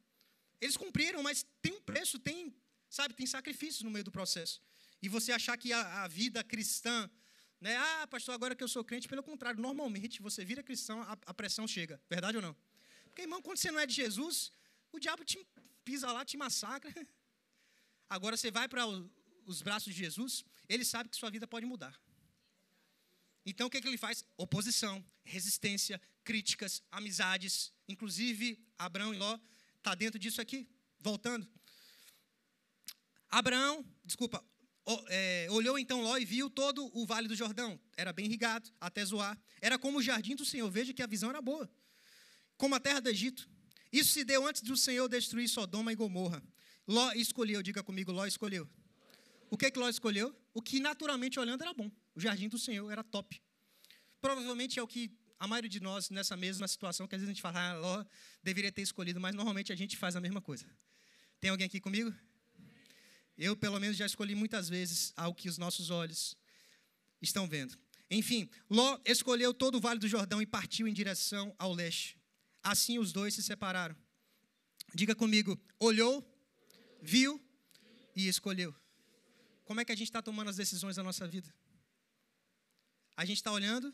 [0.60, 2.56] Eles cumpriram, mas tem um preço, tem,
[2.90, 4.60] sabe, tem sacrifícios no meio do processo.
[5.00, 7.08] E você achar que a, a vida cristã
[7.64, 7.78] né?
[7.78, 11.34] Ah, pastor, agora que eu sou crente, pelo contrário, normalmente você vira cristão, a, a
[11.34, 12.00] pressão chega.
[12.10, 12.54] Verdade ou não?
[13.06, 14.52] Porque, irmão, quando você não é de Jesus,
[14.92, 15.48] o diabo te
[15.86, 16.92] pisa lá, te massacra.
[18.10, 18.86] Agora você vai para
[19.46, 21.98] os braços de Jesus, ele sabe que sua vida pode mudar.
[23.46, 24.26] Então o que, que ele faz?
[24.36, 27.72] Oposição, resistência, críticas, amizades.
[27.88, 29.40] Inclusive, Abraão e Ló
[29.78, 30.68] está dentro disso aqui.
[31.00, 31.48] Voltando.
[33.30, 34.53] Abraão, desculpa, é,
[35.50, 37.80] olhou então Ló e viu todo o vale do Jordão.
[37.96, 39.40] Era bem irrigado, até zoar.
[39.62, 40.70] Era como o jardim do Senhor.
[40.70, 41.70] Veja que a visão era boa.
[42.58, 43.50] Como a terra do Egito.
[43.92, 46.44] Isso se deu antes do Senhor destruir Sodoma e Gomorra.
[46.88, 48.68] Ló escolheu, diga comigo, Ló escolheu.
[49.50, 50.36] O que, que Ló escolheu?
[50.54, 51.92] O que naturalmente olhando era bom.
[52.16, 53.42] O jardim do Senhor era top.
[54.20, 57.34] Provavelmente é o que a maioria de nós, nessa mesma situação, que às vezes a
[57.34, 58.06] gente fala, ah, Ló
[58.42, 60.66] deveria ter escolhido, mas normalmente a gente faz a mesma coisa.
[61.40, 62.14] Tem alguém aqui comigo?
[63.38, 66.38] Eu, pelo menos, já escolhi muitas vezes algo que os nossos olhos
[67.22, 67.78] estão vendo.
[68.10, 72.18] Enfim, Ló escolheu todo o Vale do Jordão e partiu em direção ao leste.
[72.62, 73.96] Assim os dois se separaram.
[74.94, 76.24] Diga comigo, olhou,
[77.02, 77.44] viu
[78.16, 78.76] e escolheu.
[79.66, 81.54] Como é que a gente está tomando as decisões da nossa vida?
[83.16, 83.94] A gente está olhando,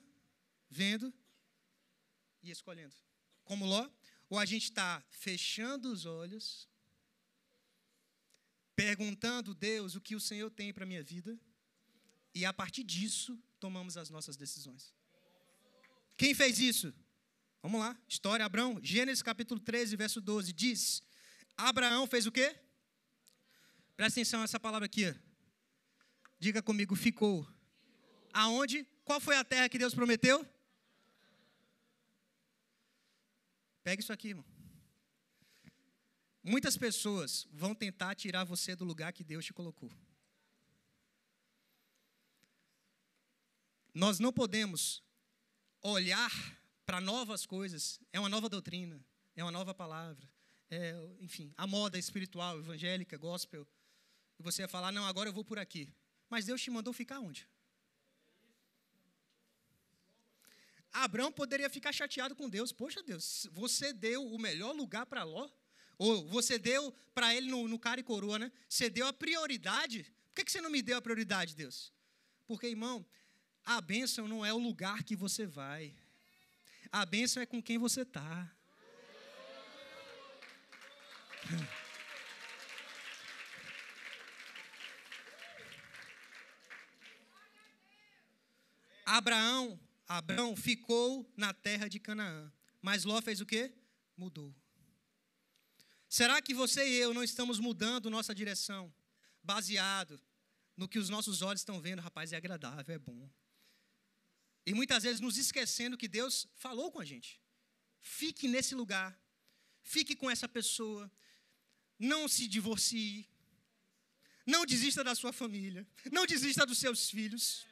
[0.69, 1.13] vendo
[2.43, 2.95] e escolhendo.
[3.43, 3.89] Como Ló?
[4.29, 6.68] Ou a gente está fechando os olhos
[8.79, 11.37] perguntando, Deus, o que o Senhor tem para a minha vida,
[12.33, 14.93] e a partir disso tomamos as nossas decisões.
[16.15, 16.93] Quem fez isso?
[17.61, 21.03] Vamos lá, história Abraão, Gênesis capítulo 13, verso 12, diz:
[21.57, 22.55] Abraão fez o quê?
[23.97, 25.13] Presta atenção nessa palavra aqui.
[26.39, 27.45] Diga comigo, ficou.
[28.31, 28.87] Aonde?
[29.03, 30.47] Qual foi a terra que Deus prometeu?
[33.83, 34.48] Pega isso aqui, irmão.
[36.43, 39.91] Muitas pessoas vão tentar tirar você do lugar que Deus te colocou.
[43.93, 45.03] Nós não podemos
[45.81, 46.31] olhar
[46.85, 49.03] para novas coisas, é uma nova doutrina,
[49.35, 50.27] é uma nova palavra,
[50.69, 53.67] é, enfim, a moda espiritual, evangélica, gospel,
[54.37, 55.93] e você vai falar, não, agora eu vou por aqui.
[56.29, 57.47] Mas Deus te mandou ficar onde?
[60.91, 62.71] Abraão poderia ficar chateado com Deus.
[62.71, 65.49] Poxa, Deus, você deu o melhor lugar para Ló?
[65.99, 68.49] Ou você deu para ele no, no cara e coroa, né?
[68.69, 70.03] Você deu a prioridade.
[70.29, 71.91] Por que, que você não me deu a prioridade, Deus?
[72.47, 73.05] Porque, irmão,
[73.65, 75.93] a bênção não é o lugar que você vai.
[76.89, 78.49] A bênção é com quem você está.
[89.05, 92.49] Abraão, Abraão ficou na terra de Canaã.
[92.81, 93.73] Mas Ló fez o quê?
[94.15, 94.55] Mudou.
[96.09, 98.91] Será que você e eu não estamos mudando nossa direção,
[99.43, 100.19] baseado
[100.75, 102.01] no que os nossos olhos estão vendo?
[102.01, 103.29] Rapaz, é agradável, é bom.
[104.65, 107.39] E muitas vezes nos esquecendo que Deus falou com a gente.
[108.01, 109.15] Fique nesse lugar,
[109.83, 111.11] fique com essa pessoa,
[111.99, 113.29] não se divorcie,
[114.47, 117.67] não desista da sua família, não desista dos seus filhos.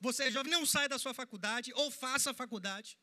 [0.00, 2.98] Você é jovem, não saia da sua faculdade ou faça a faculdade.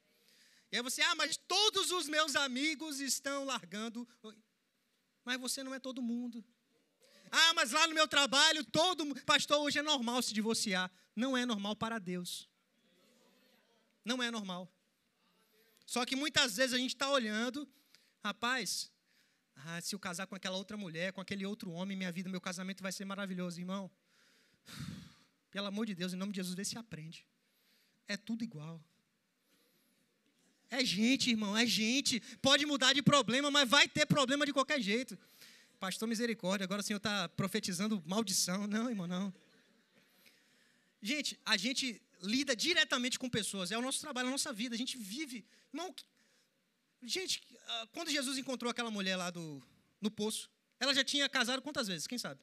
[0.73, 4.07] E aí você, ah, mas todos os meus amigos estão largando.
[5.23, 6.43] Mas você não é todo mundo.
[7.31, 10.91] Ah, mas lá no meu trabalho, todo pastor, hoje é normal se divorciar.
[11.15, 12.49] Não é normal para Deus.
[14.03, 14.67] Não é normal.
[15.85, 17.71] Só que muitas vezes a gente está olhando,
[18.23, 18.91] rapaz,
[19.55, 22.41] ah, se eu casar com aquela outra mulher, com aquele outro homem, minha vida, meu
[22.41, 23.91] casamento vai ser maravilhoso, irmão.
[25.51, 27.27] Pelo amor de Deus, em nome de Jesus, vê se aprende.
[28.07, 28.83] É tudo igual.
[30.73, 32.19] É gente, irmão, é gente.
[32.41, 35.15] Pode mudar de problema, mas vai ter problema de qualquer jeito.
[35.79, 38.65] Pastor misericórdia, agora o Senhor está profetizando maldição.
[38.65, 39.31] Não, irmão, não.
[40.99, 43.71] Gente, a gente lida diretamente com pessoas.
[43.71, 44.73] É o nosso trabalho, é a nossa vida.
[44.73, 45.45] A gente vive.
[45.71, 45.93] Irmão,
[47.03, 49.61] gente, ah, quando Jesus encontrou aquela mulher lá do,
[50.01, 52.07] no poço, ela já tinha casado quantas vezes?
[52.07, 52.41] Quem sabe?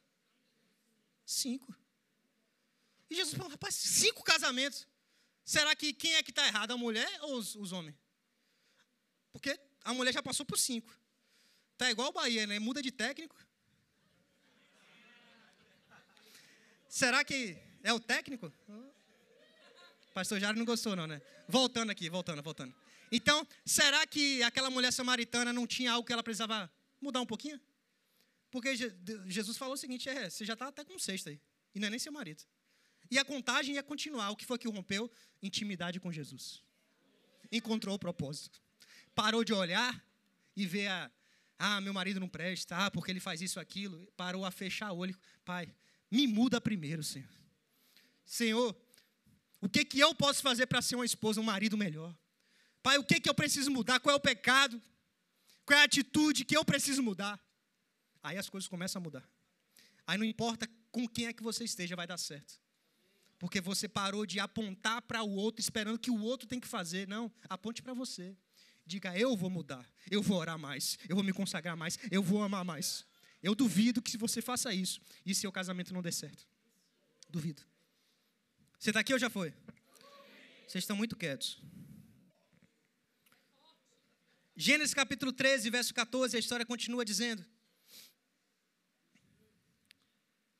[1.25, 1.75] Cinco.
[3.09, 4.87] E Jesus falou, rapaz, cinco casamentos.
[5.43, 8.00] Será que quem é que está errado, a mulher ou os, os homens?
[9.31, 10.95] Porque a mulher já passou por cinco.
[11.77, 12.59] Tá igual o Bahia, né?
[12.59, 13.35] Muda de técnico.
[16.87, 18.51] Será que é o técnico?
[20.13, 21.21] Pastor Jário não gostou, não, né?
[21.47, 22.75] Voltando aqui, voltando, voltando.
[23.11, 27.59] Então, será que aquela mulher samaritana não tinha algo que ela precisava mudar um pouquinho?
[28.51, 31.39] Porque Jesus falou o seguinte: é, você já está até com sexta aí.
[31.73, 32.43] E não é nem seu marido.
[33.09, 34.29] E a contagem ia continuar.
[34.29, 35.09] O que foi que rompeu?
[35.41, 36.61] Intimidade com Jesus.
[37.51, 38.60] Encontrou o propósito.
[39.13, 40.03] Parou de olhar
[40.55, 41.11] e ver a.
[41.57, 44.11] Ah, meu marido não presta, ah, porque ele faz isso, aquilo.
[44.17, 45.15] Parou a fechar o olho.
[45.45, 45.71] Pai,
[46.09, 47.29] me muda primeiro, Senhor.
[48.25, 48.75] Senhor,
[49.61, 52.17] o que, que eu posso fazer para ser uma esposa, um marido melhor?
[52.81, 53.99] Pai, o que, que eu preciso mudar?
[53.99, 54.81] Qual é o pecado?
[55.65, 57.39] Qual é a atitude que eu preciso mudar?
[58.23, 59.29] Aí as coisas começam a mudar.
[60.07, 62.59] Aí não importa com quem é que você esteja, vai dar certo.
[63.37, 67.07] Porque você parou de apontar para o outro, esperando que o outro tem que fazer.
[67.07, 68.35] Não, aponte para você.
[68.91, 72.43] Diga, eu vou mudar, eu vou orar mais, eu vou me consagrar mais, eu vou
[72.43, 73.05] amar mais.
[73.41, 76.45] Eu duvido que se você faça isso e seu casamento não der certo.
[77.29, 77.63] Duvido.
[78.77, 79.53] Você está aqui ou já foi?
[80.67, 81.57] Vocês estão muito quietos.
[84.57, 87.45] Gênesis capítulo 13, verso 14, a história continua dizendo: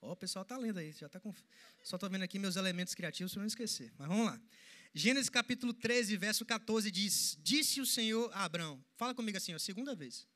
[0.01, 1.35] Ó, oh, o pessoal está lendo aí, já está com.
[1.83, 3.91] Só estou vendo aqui meus elementos criativos para não esquecer.
[3.97, 4.41] Mas vamos lá.
[4.93, 8.83] Gênesis capítulo 13, verso 14 diz: Disse o Senhor a Abraão.
[8.97, 10.27] Fala comigo assim, ó, segunda vez.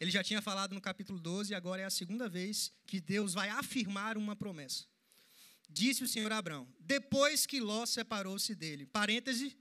[0.00, 3.34] Ele já tinha falado no capítulo 12 e agora é a segunda vez que Deus
[3.34, 4.86] vai afirmar uma promessa.
[5.68, 8.86] Disse o Senhor a Abraão, depois que Ló separou-se dele.
[8.86, 9.54] Parêntese,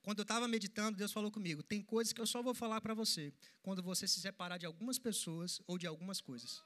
[0.00, 2.94] quando eu estava meditando, Deus falou comigo: tem coisas que eu só vou falar para
[2.94, 6.62] você quando você se separar de algumas pessoas ou de algumas coisas.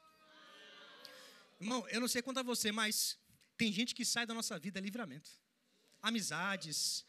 [1.59, 3.17] Irmão, eu não sei quanto a você, mas
[3.57, 5.31] tem gente que sai da nossa vida livramento.
[6.01, 7.05] Amizades,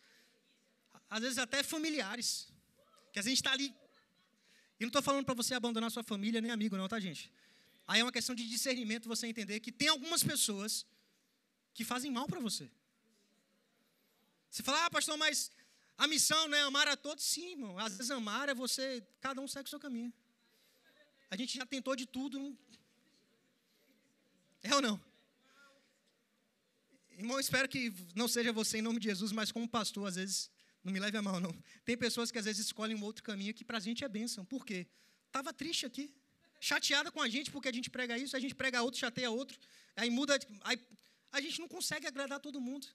[1.08, 2.48] às vezes até familiares,
[3.12, 3.74] que a gente está ali.
[4.78, 7.32] E não estou falando para você abandonar sua família nem amigo, não, tá, gente?
[7.86, 10.86] Aí é uma questão de discernimento você entender que tem algumas pessoas
[11.74, 12.70] que fazem mal para você.
[14.50, 15.52] Você fala, ah, pastor, mas
[15.98, 17.24] a missão não é amar a todos?
[17.24, 17.78] Sim, irmão.
[17.78, 20.12] Às vezes amar é você, cada um segue o seu caminho.
[21.30, 22.56] A gente já tentou de tudo,
[24.62, 25.00] é ou não?
[27.20, 30.50] Irmão, espero que não seja você em nome de Jesus, mas como pastor, às vezes,
[30.82, 31.54] não me leve a mal, não.
[31.84, 34.42] Tem pessoas que às vezes escolhem um outro caminho que para a gente é bênção.
[34.42, 34.86] Por quê?
[35.26, 36.14] Estava triste aqui,
[36.58, 39.58] chateada com a gente porque a gente prega isso, a gente prega outro, chateia outro,
[39.94, 40.80] aí muda, aí
[41.30, 42.86] a gente não consegue agradar todo mundo.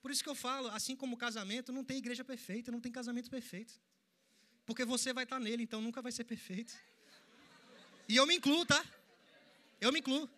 [0.00, 3.28] Por isso que eu falo, assim como casamento, não tem igreja perfeita, não tem casamento
[3.28, 3.74] perfeito.
[4.64, 6.72] Porque você vai estar nele, então nunca vai ser perfeito.
[8.08, 8.80] E eu me incluo, tá?
[9.80, 10.30] Eu me incluo.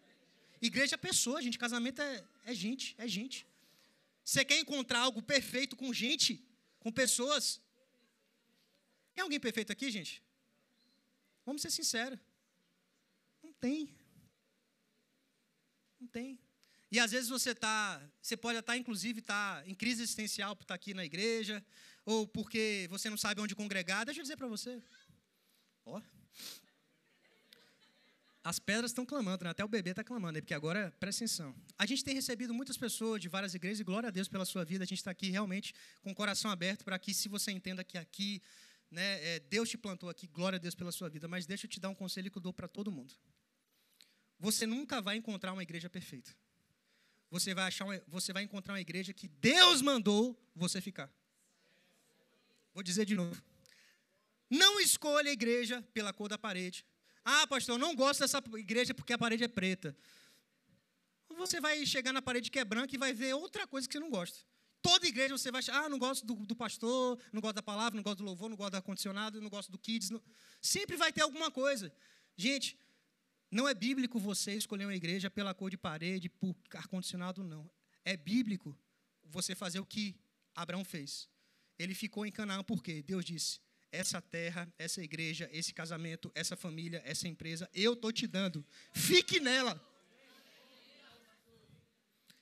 [0.63, 1.59] Igreja é pessoa, gente.
[1.59, 3.47] Casamento é, é gente, é gente.
[4.25, 6.45] Você quer encontrar algo perfeito com gente?
[6.83, 7.61] com pessoas.
[9.15, 10.23] Tem alguém perfeito aqui, gente?
[11.47, 12.19] Vamos ser sinceros.
[13.43, 13.95] Não tem.
[16.01, 16.39] Não tem.
[16.91, 20.65] E às vezes você tá, você pode estar inclusive estar tá em crise existencial por
[20.65, 21.65] estar tá aqui na igreja,
[22.05, 24.05] ou porque você não sabe onde congregar.
[24.05, 24.83] Deixa eu dizer para você.
[25.85, 26.03] Ó.
[28.45, 29.51] As pedras estão clamando, né?
[29.51, 31.55] até o bebê está clamando, porque agora, presta atenção.
[31.79, 34.65] A gente tem recebido muitas pessoas de várias igrejas, e glória a Deus pela sua
[34.65, 34.83] vida.
[34.83, 37.97] A gente está aqui realmente com o coração aberto para que, se você entenda que
[37.97, 38.43] aqui,
[38.91, 41.29] né, é, Deus te plantou aqui, glória a Deus pela sua vida.
[41.29, 43.15] Mas deixa eu te dar um conselho que eu dou para todo mundo.
[44.41, 46.35] Você nunca vai encontrar uma igreja perfeita.
[47.31, 51.09] Você vai, achar uma, você vai encontrar uma igreja que Deus mandou você ficar.
[52.75, 53.41] Vou dizer de novo.
[54.51, 56.85] Não escolha a igreja pela cor da parede.
[57.25, 59.97] Ah, pastor, eu não gosto dessa igreja porque a parede é preta.
[61.37, 64.01] Você vai chegar na parede que é branca e vai ver outra coisa que você
[64.01, 64.39] não gosta.
[64.83, 67.97] Toda igreja você vai achar, ah, não gosto do, do pastor, não gosto da palavra,
[67.97, 70.11] não gosto do louvor, não gosto do ar-condicionado, não gosto do kids.
[70.11, 70.21] Não...
[70.61, 71.93] Sempre vai ter alguma coisa.
[72.37, 72.77] Gente,
[73.51, 77.71] não é bíblico você escolher uma igreja pela cor de parede, por ar-condicionado, não.
[78.05, 78.77] É bíblico
[79.23, 80.17] você fazer o que
[80.55, 81.29] Abraão fez.
[81.79, 83.61] Ele ficou em Canaã porque Deus disse:
[83.93, 88.65] essa terra, essa igreja, esse casamento, essa família, essa empresa, eu estou te dando.
[88.93, 89.81] Fique nela.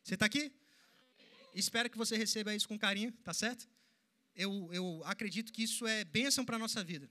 [0.02, 0.52] Você está aqui?
[1.54, 3.68] Espero que você receba isso com carinho, tá certo?
[4.34, 7.10] Eu, eu acredito que isso é bênção para a nossa vida.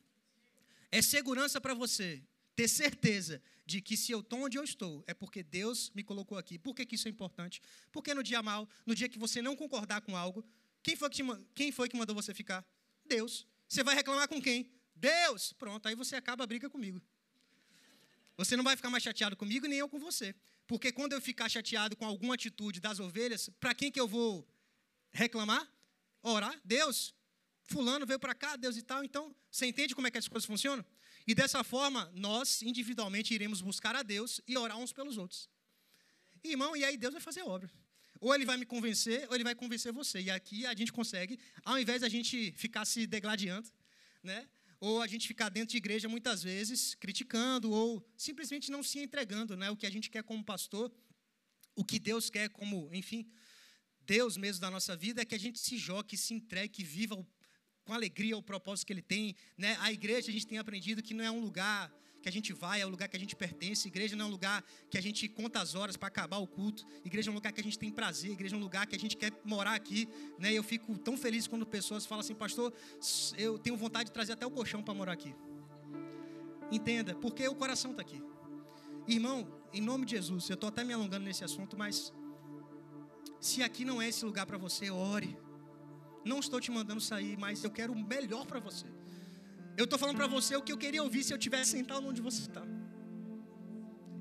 [0.91, 2.23] É segurança para você
[2.55, 6.37] ter certeza de que se eu estou onde eu estou, é porque Deus me colocou
[6.37, 6.57] aqui.
[6.57, 7.61] Por que, que isso é importante?
[7.91, 10.43] Porque no dia mal, no dia que você não concordar com algo,
[10.81, 12.65] quem foi que, te, quem foi que mandou você ficar?
[13.05, 13.45] Deus.
[13.69, 14.69] Você vai reclamar com quem?
[14.95, 15.53] Deus.
[15.53, 16.99] Pronto, aí você acaba a briga comigo.
[18.35, 20.35] Você não vai ficar mais chateado comigo, nem eu com você.
[20.65, 24.47] Porque quando eu ficar chateado com alguma atitude das ovelhas, para quem que eu vou
[25.11, 25.71] reclamar?
[26.23, 26.59] Orar?
[26.65, 27.13] Deus.
[27.63, 29.03] Fulano veio para cá, Deus e tal.
[29.03, 30.83] Então, você entende como é que as coisas funcionam?
[31.27, 35.47] E dessa forma, nós individualmente iremos buscar a Deus e orar uns pelos outros.
[36.43, 37.69] Irmão, e aí Deus vai fazer a obra.
[38.19, 40.21] Ou ele vai me convencer, ou ele vai convencer você.
[40.21, 43.69] E aqui a gente consegue, ao invés de a gente ficar se degladiando,
[44.21, 44.47] né?
[44.81, 49.57] ou a gente ficar dentro de igreja muitas vezes criticando, ou simplesmente não se entregando,
[49.57, 49.69] né?
[49.69, 50.91] o que a gente quer como pastor,
[51.75, 53.29] o que Deus quer como, enfim,
[54.01, 57.15] Deus mesmo da nossa vida é que a gente se jogue, se entregue, viva
[57.83, 59.35] com alegria o propósito que Ele tem.
[59.57, 59.77] Né?
[59.81, 62.81] A igreja, a gente tem aprendido que não é um lugar que a gente vai,
[62.81, 63.87] é o lugar que a gente pertence.
[63.87, 66.85] Igreja não é um lugar que a gente conta as horas para acabar o culto.
[67.05, 68.31] Igreja é um lugar que a gente tem prazer.
[68.31, 70.07] Igreja é um lugar que a gente quer morar aqui.
[70.37, 70.53] Né?
[70.53, 72.73] Eu fico tão feliz quando pessoas falam assim, pastor,
[73.37, 75.33] eu tenho vontade de trazer até o colchão para morar aqui.
[76.71, 78.21] Entenda, porque o coração está aqui.
[79.07, 82.13] Irmão, em nome de Jesus, eu estou até me alongando nesse assunto, mas
[83.39, 85.37] se aqui não é esse lugar para você, ore.
[86.25, 88.85] Não estou te mandando sair, mas eu quero o melhor para você.
[89.77, 92.21] Eu estou falando para você o que eu queria ouvir se eu tivesse sentado onde
[92.21, 92.63] você está.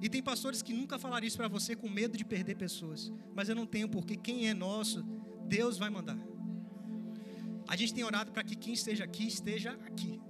[0.00, 3.12] E tem pastores que nunca falaram isso para você com medo de perder pessoas.
[3.34, 5.02] Mas eu não tenho, porque quem é nosso,
[5.46, 6.18] Deus vai mandar.
[7.66, 10.20] A gente tem orado para que quem esteja aqui, esteja aqui.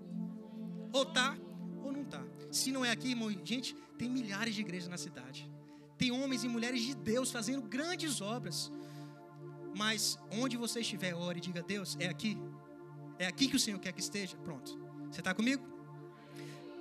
[0.93, 1.37] Ou tá,
[1.85, 2.25] ou não tá.
[2.51, 5.49] Se não é aqui, irmão, gente, tem milhares de igrejas na cidade.
[5.99, 8.73] Tem homens e mulheres de Deus fazendo grandes obras.
[9.77, 12.39] Mas onde você estiver, ore e diga: Deus, é aqui.
[13.19, 14.37] É aqui que o Senhor quer que esteja.
[14.39, 14.88] Pronto.
[15.11, 15.63] Você está comigo?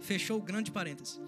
[0.02, 1.20] Fechou o grande parênteses.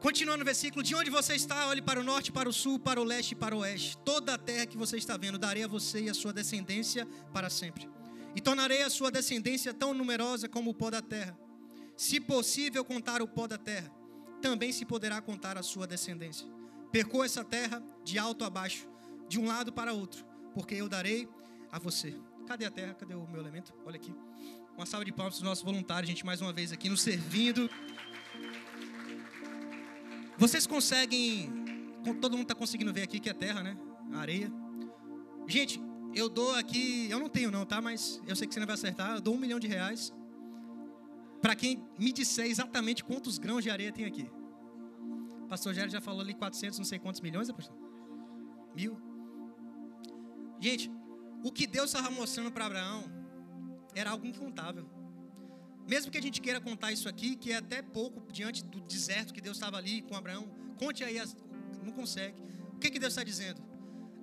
[0.00, 3.00] Continuando no versículo: De onde você está, olhe para o norte, para o sul, para
[3.00, 3.96] o leste e para o oeste.
[3.98, 7.50] Toda a terra que você está vendo, darei a você e a sua descendência para
[7.50, 7.88] sempre.
[8.34, 11.36] E tornarei a sua descendência tão numerosa como o pó da terra.
[11.96, 13.90] Se possível contar o pó da terra,
[14.40, 16.46] também se poderá contar a sua descendência.
[16.92, 18.88] Percoa essa terra de alto a baixo,
[19.28, 21.28] de um lado para outro, porque eu darei
[21.72, 22.14] a você.
[22.46, 22.94] Cadê a terra?
[22.94, 23.74] Cadê o meu elemento?
[23.84, 24.14] Olha aqui.
[24.78, 27.68] Uma salva de palmas para os nossos voluntários, gente, mais uma vez aqui nos servindo.
[30.36, 31.50] Vocês conseguem.
[32.20, 33.76] Todo mundo está conseguindo ver aqui que é terra, né?
[34.12, 34.48] A areia.
[35.48, 35.80] Gente,
[36.14, 37.10] eu dou aqui.
[37.10, 37.82] Eu não tenho, não, tá?
[37.82, 39.16] Mas eu sei que você não vai acertar.
[39.16, 40.14] Eu dou um milhão de reais.
[41.42, 44.30] Para quem me disser exatamente quantos grãos de areia tem aqui.
[45.48, 47.76] pastor Gério já falou ali 400, não sei quantos milhões, é, pastor?
[48.76, 48.96] Mil.
[50.60, 50.88] Gente,
[51.42, 53.17] o que Deus estava mostrando para Abraão
[53.94, 54.88] era algo incontável.
[55.86, 59.32] Mesmo que a gente queira contar isso aqui, que é até pouco diante do deserto
[59.32, 60.46] que Deus estava ali com Abraão,
[60.78, 61.18] conte aí,
[61.82, 62.40] não consegue.
[62.74, 63.60] O que, que Deus está dizendo?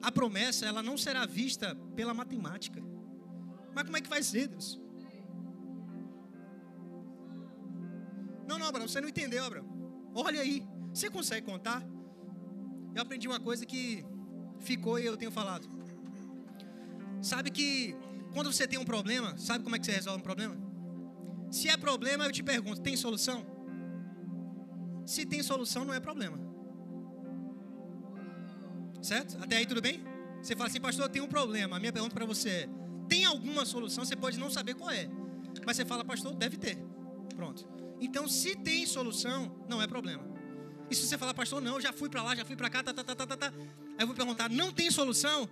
[0.01, 2.81] A promessa, ela não será vista pela matemática.
[3.73, 4.79] Mas como é que vai ser, Deus?
[8.47, 9.67] Não, não, Abraão, você não entendeu, Abraão.
[10.13, 10.63] Olha aí,
[10.93, 11.83] você consegue contar?
[12.93, 14.05] Eu aprendi uma coisa que
[14.59, 15.67] ficou e eu tenho falado.
[17.21, 17.95] Sabe que
[18.35, 20.57] quando você tem um problema, sabe como é que você resolve um problema?
[21.49, 23.45] Se é problema, eu te pergunto, tem solução?
[25.05, 26.37] Se tem solução, não é problema.
[29.01, 29.37] Certo?
[29.41, 30.03] Até aí tudo bem?
[30.41, 31.77] Você fala assim, pastor, eu tenho um problema.
[31.77, 32.69] A minha pergunta para você é:
[33.07, 34.03] tem alguma solução?
[34.03, 35.09] Você pode não saber qual é.
[35.65, 36.77] Mas você fala, pastor, deve ter.
[37.35, 37.65] Pronto.
[38.01, 40.27] Então, se tem solução, não é problema.
[40.89, 42.93] E se você falar, pastor, não, já fui para lá, já fui para cá, tá,
[42.93, 43.47] tá, tá, tá, tá, tá.
[43.47, 45.47] Aí eu vou perguntar, não tem solução?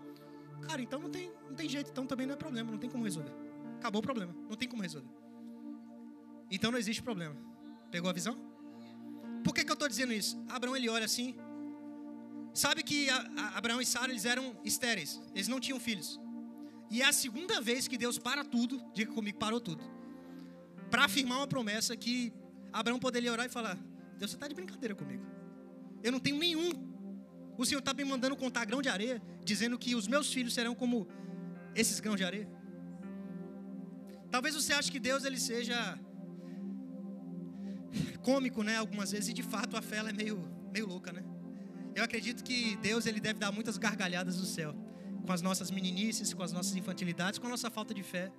[0.68, 3.04] Cara, então não tem, não tem jeito, então também não é problema, não tem como
[3.04, 3.34] resolver.
[3.78, 5.10] Acabou o problema, não tem como resolver.
[6.50, 7.36] Então não existe problema.
[7.92, 8.38] Pegou a visão?
[9.44, 10.42] Por que, que eu estou dizendo isso?
[10.50, 11.36] Abraão ele olha assim.
[12.54, 16.20] Sabe que a, a Abraão e Sara eles eram estéreis, eles não tinham filhos.
[16.90, 19.84] E é a segunda vez que Deus para tudo, diga comigo, parou tudo.
[20.92, 22.32] Para afirmar uma promessa que
[22.72, 23.76] Abraão poderia orar e falar:
[24.18, 25.26] Deus, você está de brincadeira comigo.
[26.04, 26.93] Eu não tenho nenhum.
[27.58, 30.74] O Senhor está me mandando contar grão de areia, dizendo que os meus filhos serão
[30.74, 31.08] como
[31.76, 32.50] esses grãos de areia.
[34.32, 36.00] Talvez você ache que Deus ele seja
[38.24, 40.42] cômico, né, algumas vezes, e de fato a fé é meio,
[40.72, 41.24] meio louca, né?
[41.94, 44.74] Eu acredito que Deus ele deve dar muitas gargalhadas do céu,
[45.26, 48.32] com as nossas meninices, com as nossas infantilidades, com a nossa falta de fé,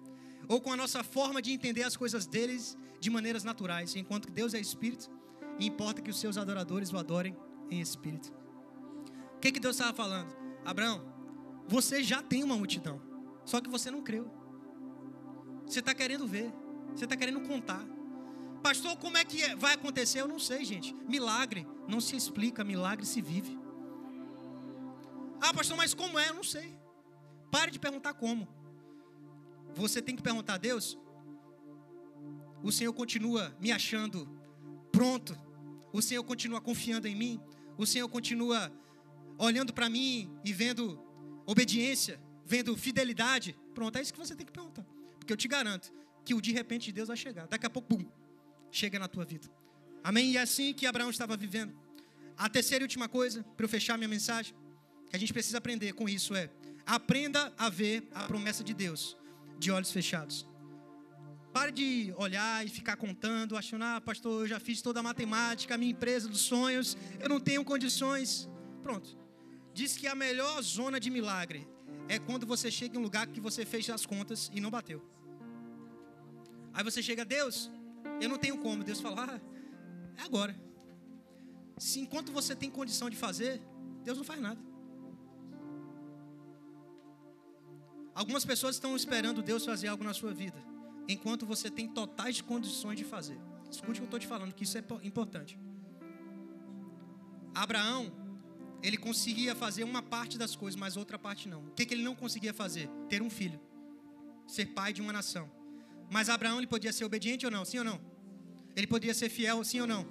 [0.48, 4.32] ou com a nossa forma de entender as coisas deles de maneiras naturais, enquanto que
[4.32, 5.08] Deus é espírito,
[5.58, 7.36] e importa que os seus adoradores o adorem
[7.70, 8.32] em espírito.
[9.44, 10.34] Que, que Deus estava falando?
[10.64, 11.04] Abraão,
[11.68, 12.98] você já tem uma multidão,
[13.44, 14.26] só que você não creu.
[15.66, 16.50] Você está querendo ver,
[16.94, 17.84] você está querendo contar.
[18.62, 19.54] Pastor, como é que é?
[19.54, 20.22] vai acontecer?
[20.22, 20.94] Eu não sei, gente.
[21.06, 23.58] Milagre não se explica, milagre se vive.
[25.42, 26.30] Ah, pastor, mas como é?
[26.30, 26.74] Eu não sei.
[27.50, 28.48] Pare de perguntar como.
[29.74, 30.98] Você tem que perguntar a Deus.
[32.62, 34.26] O Senhor continua me achando
[34.90, 35.38] pronto.
[35.92, 37.38] O Senhor continua confiando em mim.
[37.76, 38.72] O Senhor continua
[39.38, 41.00] olhando para mim e vendo
[41.46, 43.56] obediência, vendo fidelidade.
[43.74, 44.84] Pronto, é isso que você tem que perguntar.
[45.18, 45.92] Porque eu te garanto
[46.24, 47.46] que o de repente de Deus vai chegar.
[47.46, 48.04] Daqui a pouco, bum,
[48.70, 49.48] chega na tua vida.
[50.02, 50.32] Amém?
[50.32, 51.74] E é assim que Abraão estava vivendo.
[52.36, 54.54] A terceira e última coisa, para eu fechar minha mensagem,
[55.08, 56.50] que a gente precisa aprender com isso é:
[56.84, 59.16] aprenda a ver a promessa de Deus
[59.58, 60.46] de olhos fechados.
[61.52, 65.74] Pare de olhar e ficar contando, achando, ah, pastor, eu já fiz toda a matemática,
[65.74, 68.48] a minha empresa dos sonhos, eu não tenho condições.
[68.82, 69.16] Pronto.
[69.74, 71.66] Diz que a melhor zona de milagre
[72.08, 75.02] é quando você chega em um lugar que você fez as contas e não bateu.
[76.72, 77.70] Aí você chega, Deus,
[78.20, 78.84] eu não tenho como.
[78.84, 79.40] Deus fala, ah,
[80.16, 80.54] é agora.
[81.76, 83.60] Se enquanto você tem condição de fazer,
[84.04, 84.60] Deus não faz nada.
[88.14, 90.62] Algumas pessoas estão esperando Deus fazer algo na sua vida,
[91.08, 93.38] enquanto você tem totais condições de fazer.
[93.68, 95.58] Escute o que eu estou te falando, que isso é importante.
[97.52, 98.12] Abraão,
[98.82, 101.64] ele conseguia fazer uma parte das coisas, mas outra parte não.
[101.66, 102.88] O que, que ele não conseguia fazer?
[103.08, 103.60] Ter um filho,
[104.46, 105.50] ser pai de uma nação.
[106.10, 107.64] Mas Abraão ele podia ser obediente ou não?
[107.64, 108.00] Sim ou não?
[108.76, 110.06] Ele podia ser fiel, sim ou não?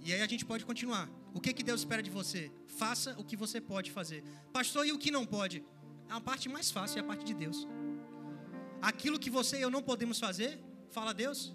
[0.00, 1.08] E aí a gente pode continuar.
[1.34, 2.50] O que, que Deus espera de você?
[2.66, 4.22] Faça o que você pode fazer.
[4.52, 5.64] Pastor, e o que não pode?
[6.08, 7.66] A parte mais fácil é a parte de Deus.
[8.80, 10.60] Aquilo que você e eu não podemos fazer,
[10.90, 11.54] fala Deus,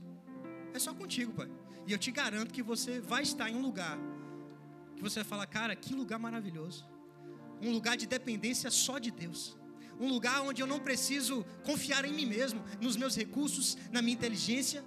[0.73, 1.49] é só contigo, pai.
[1.85, 3.97] E eu te garanto que você vai estar em um lugar
[4.97, 6.85] que você vai falar, cara, que lugar maravilhoso.
[7.61, 9.57] Um lugar de dependência só de Deus
[9.99, 14.13] um lugar onde eu não preciso confiar em mim mesmo, nos meus recursos, na minha
[14.13, 14.83] inteligência.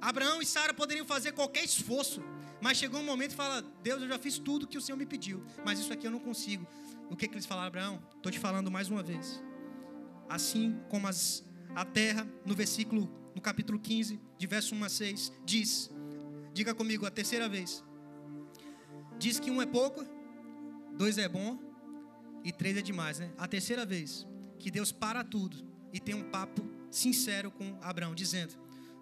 [0.00, 2.22] Abraão e Sara poderiam fazer qualquer esforço,
[2.60, 5.06] mas chegou um momento e fala: Deus, eu já fiz tudo que o Senhor me
[5.06, 6.66] pediu, mas isso aqui eu não consigo.
[7.10, 8.02] O que, que eles falaram, Abraão?
[8.16, 9.42] Estou te falando mais uma vez.
[10.28, 11.44] Assim como as,
[11.74, 15.90] a terra, no versículo, no capítulo 15, de verso 1 a 6, diz:
[16.52, 17.84] Diga comigo a terceira vez.
[19.22, 20.04] Diz que um é pouco,
[20.96, 21.56] dois é bom
[22.42, 23.32] e três é demais, né?
[23.38, 24.26] A terceira vez
[24.58, 28.54] que Deus para tudo e tem um papo sincero com Abraão, dizendo: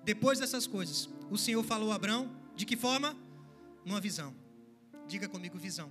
[0.04, 3.16] Depois dessas coisas, o Senhor falou a Abraão, de que forma?
[3.82, 4.36] Numa visão.
[5.08, 5.90] Diga comigo, visão.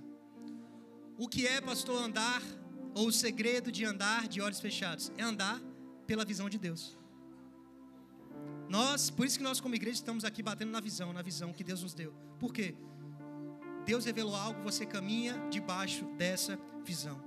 [1.18, 2.40] O que é, pastor, andar,
[2.94, 5.10] ou o segredo de andar de olhos fechados?
[5.18, 5.60] É andar
[6.06, 6.96] pela visão de Deus.
[8.68, 11.64] Nós, por isso que nós como igreja estamos aqui batendo na visão, na visão que
[11.64, 12.14] Deus nos deu.
[12.38, 12.76] Por quê?
[13.84, 17.20] Deus revelou algo, você caminha debaixo dessa visão.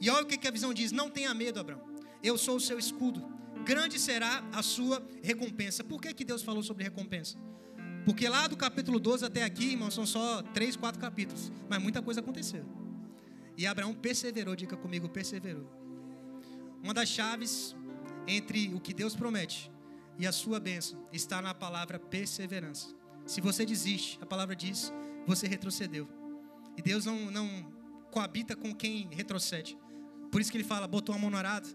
[0.00, 1.82] E olha o que a visão diz: não tenha medo, Abraão.
[2.22, 3.24] Eu sou o seu escudo.
[3.64, 5.84] Grande será a sua recompensa.
[5.84, 7.38] Por que, que Deus falou sobre recompensa?
[8.04, 11.52] Porque lá do capítulo 12 até aqui, irmão, são só três, quatro capítulos.
[11.68, 12.64] Mas muita coisa aconteceu.
[13.56, 15.70] E Abraão perseverou, diga comigo, perseverou.
[16.82, 17.76] Uma das chaves
[18.26, 19.70] entre o que Deus promete
[20.18, 22.88] e a sua bênção está na palavra perseverança.
[23.26, 24.92] Se você desiste, a palavra diz,
[25.30, 26.08] você retrocedeu.
[26.76, 27.46] E Deus não, não
[28.10, 29.78] coabita com quem retrocede.
[30.30, 31.68] Por isso que ele fala, botou a mão no arado,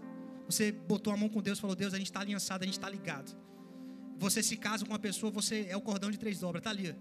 [0.46, 2.90] Você botou a mão com Deus, falou: Deus, a gente está aliançado, a gente está
[2.90, 3.36] ligado.
[4.18, 6.96] Você se casa com uma pessoa, você é o cordão de três dobras, tá ali.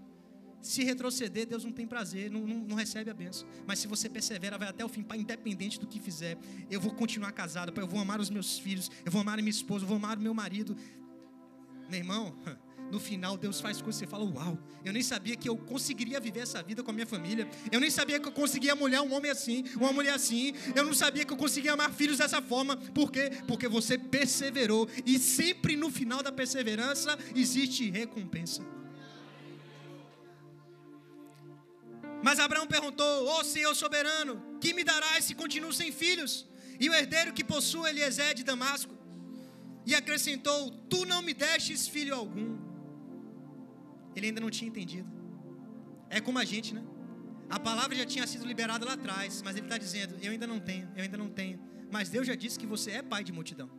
[0.61, 3.47] Se retroceder, Deus não tem prazer, não, não, não recebe a benção.
[3.67, 6.37] Mas se você persevera, vai até o fim, pai, independente do que fizer,
[6.71, 9.49] eu vou continuar casado, pai, eu vou amar os meus filhos, eu vou amar minha
[9.49, 10.75] esposa, eu vou amar o meu marido.
[11.87, 12.35] Meu irmão,
[12.91, 16.41] no final Deus faz coisas você fala: Uau, eu nem sabia que eu conseguiria viver
[16.41, 17.47] essa vida com a minha família.
[17.71, 20.53] Eu nem sabia que eu conseguia mulher um homem assim, uma mulher assim.
[20.75, 22.77] Eu não sabia que eu conseguia amar filhos dessa forma.
[22.77, 23.31] Por quê?
[23.47, 24.87] Porque você perseverou.
[25.05, 28.63] E sempre no final da perseverança existe recompensa.
[32.23, 36.47] Mas Abraão perguntou: Ô oh, Senhor soberano, que me darás se continuo sem filhos?
[36.79, 38.93] E o herdeiro que possui Eliezer de Damasco?
[39.85, 42.64] E acrescentou: Tu não me destes filho algum.
[44.15, 45.09] Ele ainda não tinha entendido.
[46.09, 46.83] É como a gente, né?
[47.49, 50.59] A palavra já tinha sido liberada lá atrás, mas ele está dizendo: Eu ainda não
[50.59, 51.59] tenho, eu ainda não tenho.
[51.91, 53.69] Mas Deus já disse que você é pai de multidão.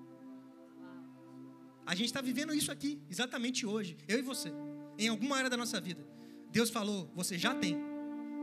[1.85, 4.53] A gente está vivendo isso aqui, exatamente hoje, eu e você,
[4.99, 6.07] em alguma área da nossa vida.
[6.51, 7.77] Deus falou: Você já tem,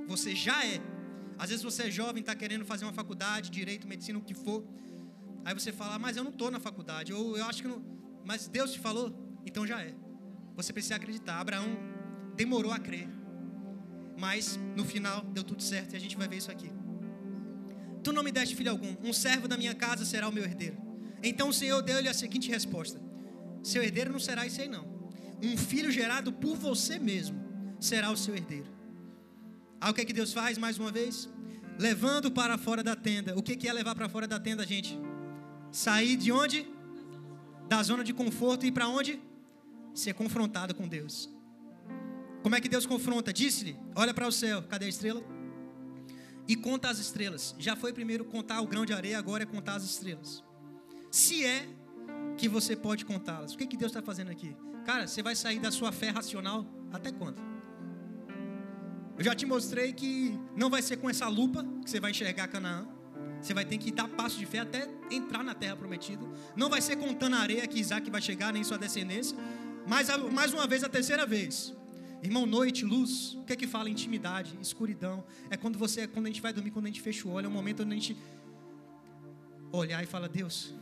[0.07, 0.79] você já é.
[1.37, 4.63] Às vezes você é jovem, está querendo fazer uma faculdade, direito, medicina, o que for.
[5.45, 7.93] Aí você fala: Mas eu não estou na faculdade, ou eu acho que não.
[8.25, 9.13] Mas Deus te falou,
[9.45, 9.93] então já é.
[10.55, 11.39] Você precisa acreditar.
[11.39, 11.77] Abraão
[12.35, 13.07] demorou a crer.
[14.17, 16.71] Mas no final deu tudo certo e a gente vai ver isso aqui.
[18.03, 20.77] Tu não me deste filho algum, um servo da minha casa será o meu herdeiro.
[21.23, 23.01] Então o Senhor deu-lhe a seguinte resposta:
[23.63, 24.85] Seu herdeiro não será esse aí, não.
[25.41, 27.41] Um filho gerado por você mesmo
[27.79, 28.69] será o seu herdeiro.
[29.79, 31.29] Aí o que, é que Deus faz mais uma vez?
[31.79, 33.37] Levando para fora da tenda.
[33.37, 34.97] O que, é levar para fora da tenda, gente?
[35.71, 36.67] Sair de onde?
[37.67, 39.19] Da zona de conforto e para onde?
[39.93, 41.29] Ser confrontado com Deus.
[42.41, 43.31] Como é que Deus confronta?
[43.31, 45.23] Disse-lhe: Olha para o céu, cadê a estrela?
[46.47, 47.55] E conta as estrelas.
[47.57, 50.43] Já foi primeiro contar o grão de areia, agora é contar as estrelas.
[51.09, 51.67] Se é
[52.37, 53.53] que você pode contá-las.
[53.53, 54.55] O que, que Deus está fazendo aqui?
[54.85, 57.41] Cara, você vai sair da sua fé racional até quando?
[59.17, 62.47] Eu já te mostrei que não vai ser com essa lupa que você vai enxergar
[62.47, 62.87] Canaã.
[63.41, 66.25] Você vai ter que dar passo de fé até entrar na terra prometida.
[66.55, 69.37] Não vai ser contando a areia que Isaac vai chegar, nem sua descendência.
[69.87, 71.73] Mais, mais uma vez, a terceira vez.
[72.21, 73.89] Irmão, noite, luz, o que é que fala?
[73.89, 75.25] Intimidade, escuridão.
[75.49, 77.49] É quando você, quando a gente vai dormir, quando a gente fecha o olho, é
[77.49, 78.17] um momento onde a gente
[79.73, 80.73] olhar e fala, Deus,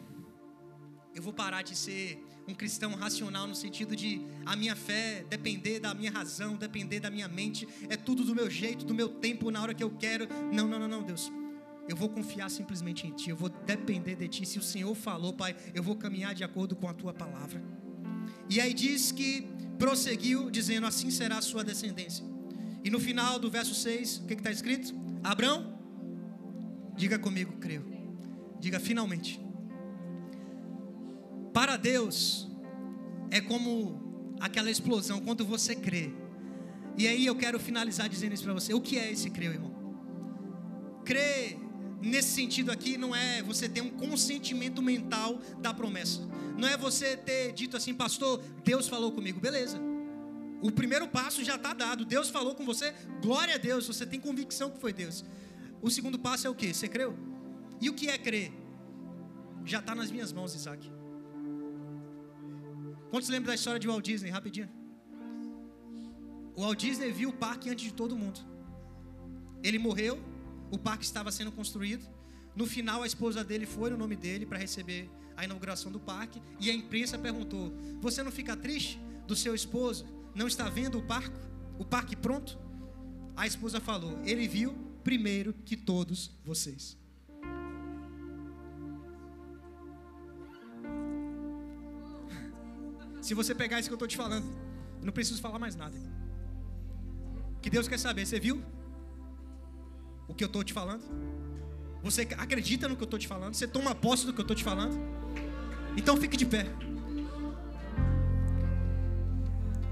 [1.16, 5.80] eu vou parar de ser um cristão racional no sentido de a minha fé depender
[5.80, 9.50] da minha razão, depender da minha mente, é tudo do meu jeito, do meu tempo,
[9.50, 10.28] na hora que eu quero.
[10.54, 11.32] Não, não, não, não, Deus.
[11.90, 14.46] Eu vou confiar simplesmente em Ti, eu vou depender de Ti.
[14.46, 17.81] Se o Senhor falou, Pai, eu vou caminhar de acordo com a Tua palavra.
[18.52, 19.48] E aí diz que
[19.80, 22.26] prosseguiu, dizendo: Assim será a sua descendência.
[22.84, 24.94] E no final do verso 6, o que está escrito?
[25.24, 25.80] Abraão,
[26.98, 27.86] diga comigo, creio.
[28.60, 29.40] Diga finalmente.
[31.54, 32.50] Para Deus,
[33.30, 36.12] é como aquela explosão quando você crê.
[36.98, 38.74] E aí eu quero finalizar dizendo isso para você.
[38.74, 39.72] O que é esse crer, irmão?
[41.06, 41.58] Crer
[42.02, 46.22] nesse sentido aqui não é você ter um consentimento mental da promessa.
[46.58, 49.80] Não é você ter dito assim, pastor, Deus falou comigo, beleza.
[50.62, 52.06] O primeiro passo já está dado.
[52.06, 55.24] Deus falou com você, glória a Deus, você tem convicção que foi Deus.
[55.82, 56.74] O segundo passo é o que?
[56.74, 57.18] Você creu?
[57.80, 58.52] E o que é crer?
[59.66, 60.92] Já está nas minhas mãos, Isaac.
[63.10, 64.30] Quantos lembram da história de Walt Disney?
[64.30, 64.70] Rapidinho.
[66.56, 68.40] O Walt Disney viu o parque antes de todo mundo.
[69.64, 70.20] Ele morreu,
[70.72, 72.04] o parque estava sendo construído.
[72.56, 76.42] No final, a esposa dele foi no nome dele para receber a inauguração do parque
[76.60, 81.02] e a imprensa perguntou: Você não fica triste do seu esposo não está vendo o
[81.02, 81.36] parque,
[81.78, 82.58] o parque pronto?
[83.36, 86.98] A esposa falou: Ele viu primeiro que todos vocês.
[93.22, 94.46] Se você pegar isso que eu estou te falando,
[95.02, 95.98] não preciso falar mais nada.
[97.62, 98.64] Que Deus quer saber, você viu
[100.32, 101.02] o que eu estou te falando?
[102.02, 103.54] Você acredita no que eu estou te falando?
[103.54, 104.98] Você toma posse do que eu estou te falando?
[105.96, 106.66] Então fique de pé.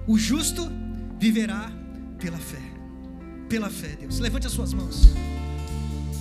[0.08, 0.72] O justo
[1.20, 1.70] viverá
[2.18, 2.62] pela fé.
[3.50, 4.20] Pela fé, Deus.
[4.20, 5.10] Levante as suas mãos.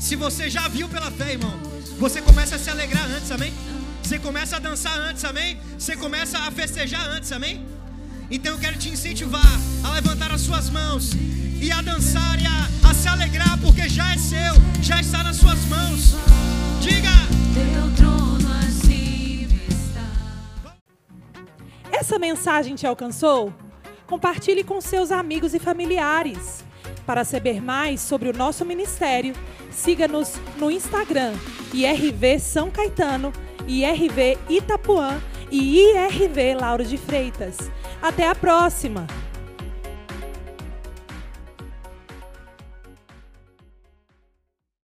[0.00, 1.56] Se você já viu pela fé, irmão,
[1.98, 3.52] você começa a se alegrar antes, amém?
[4.02, 5.60] Você começa a dançar antes, amém?
[5.78, 7.64] Você começa a festejar antes, amém?
[8.30, 9.46] Então eu quero te incentivar
[9.84, 11.12] a levantar as suas mãos
[11.60, 12.77] e a dançar e a,
[13.08, 16.14] se alegrar, porque já é seu, já está nas suas mãos.
[16.80, 17.08] Diga:
[17.54, 18.38] Teu trono
[21.90, 23.52] Essa mensagem te alcançou?
[24.06, 26.64] Compartilhe com seus amigos e familiares.
[27.04, 29.34] Para saber mais sobre o nosso ministério,
[29.70, 31.34] siga-nos no Instagram
[31.72, 33.32] IRV São Caetano
[33.66, 37.56] IRV Itapuã e IRV Lauro de Freitas.
[38.00, 39.06] Até a próxima!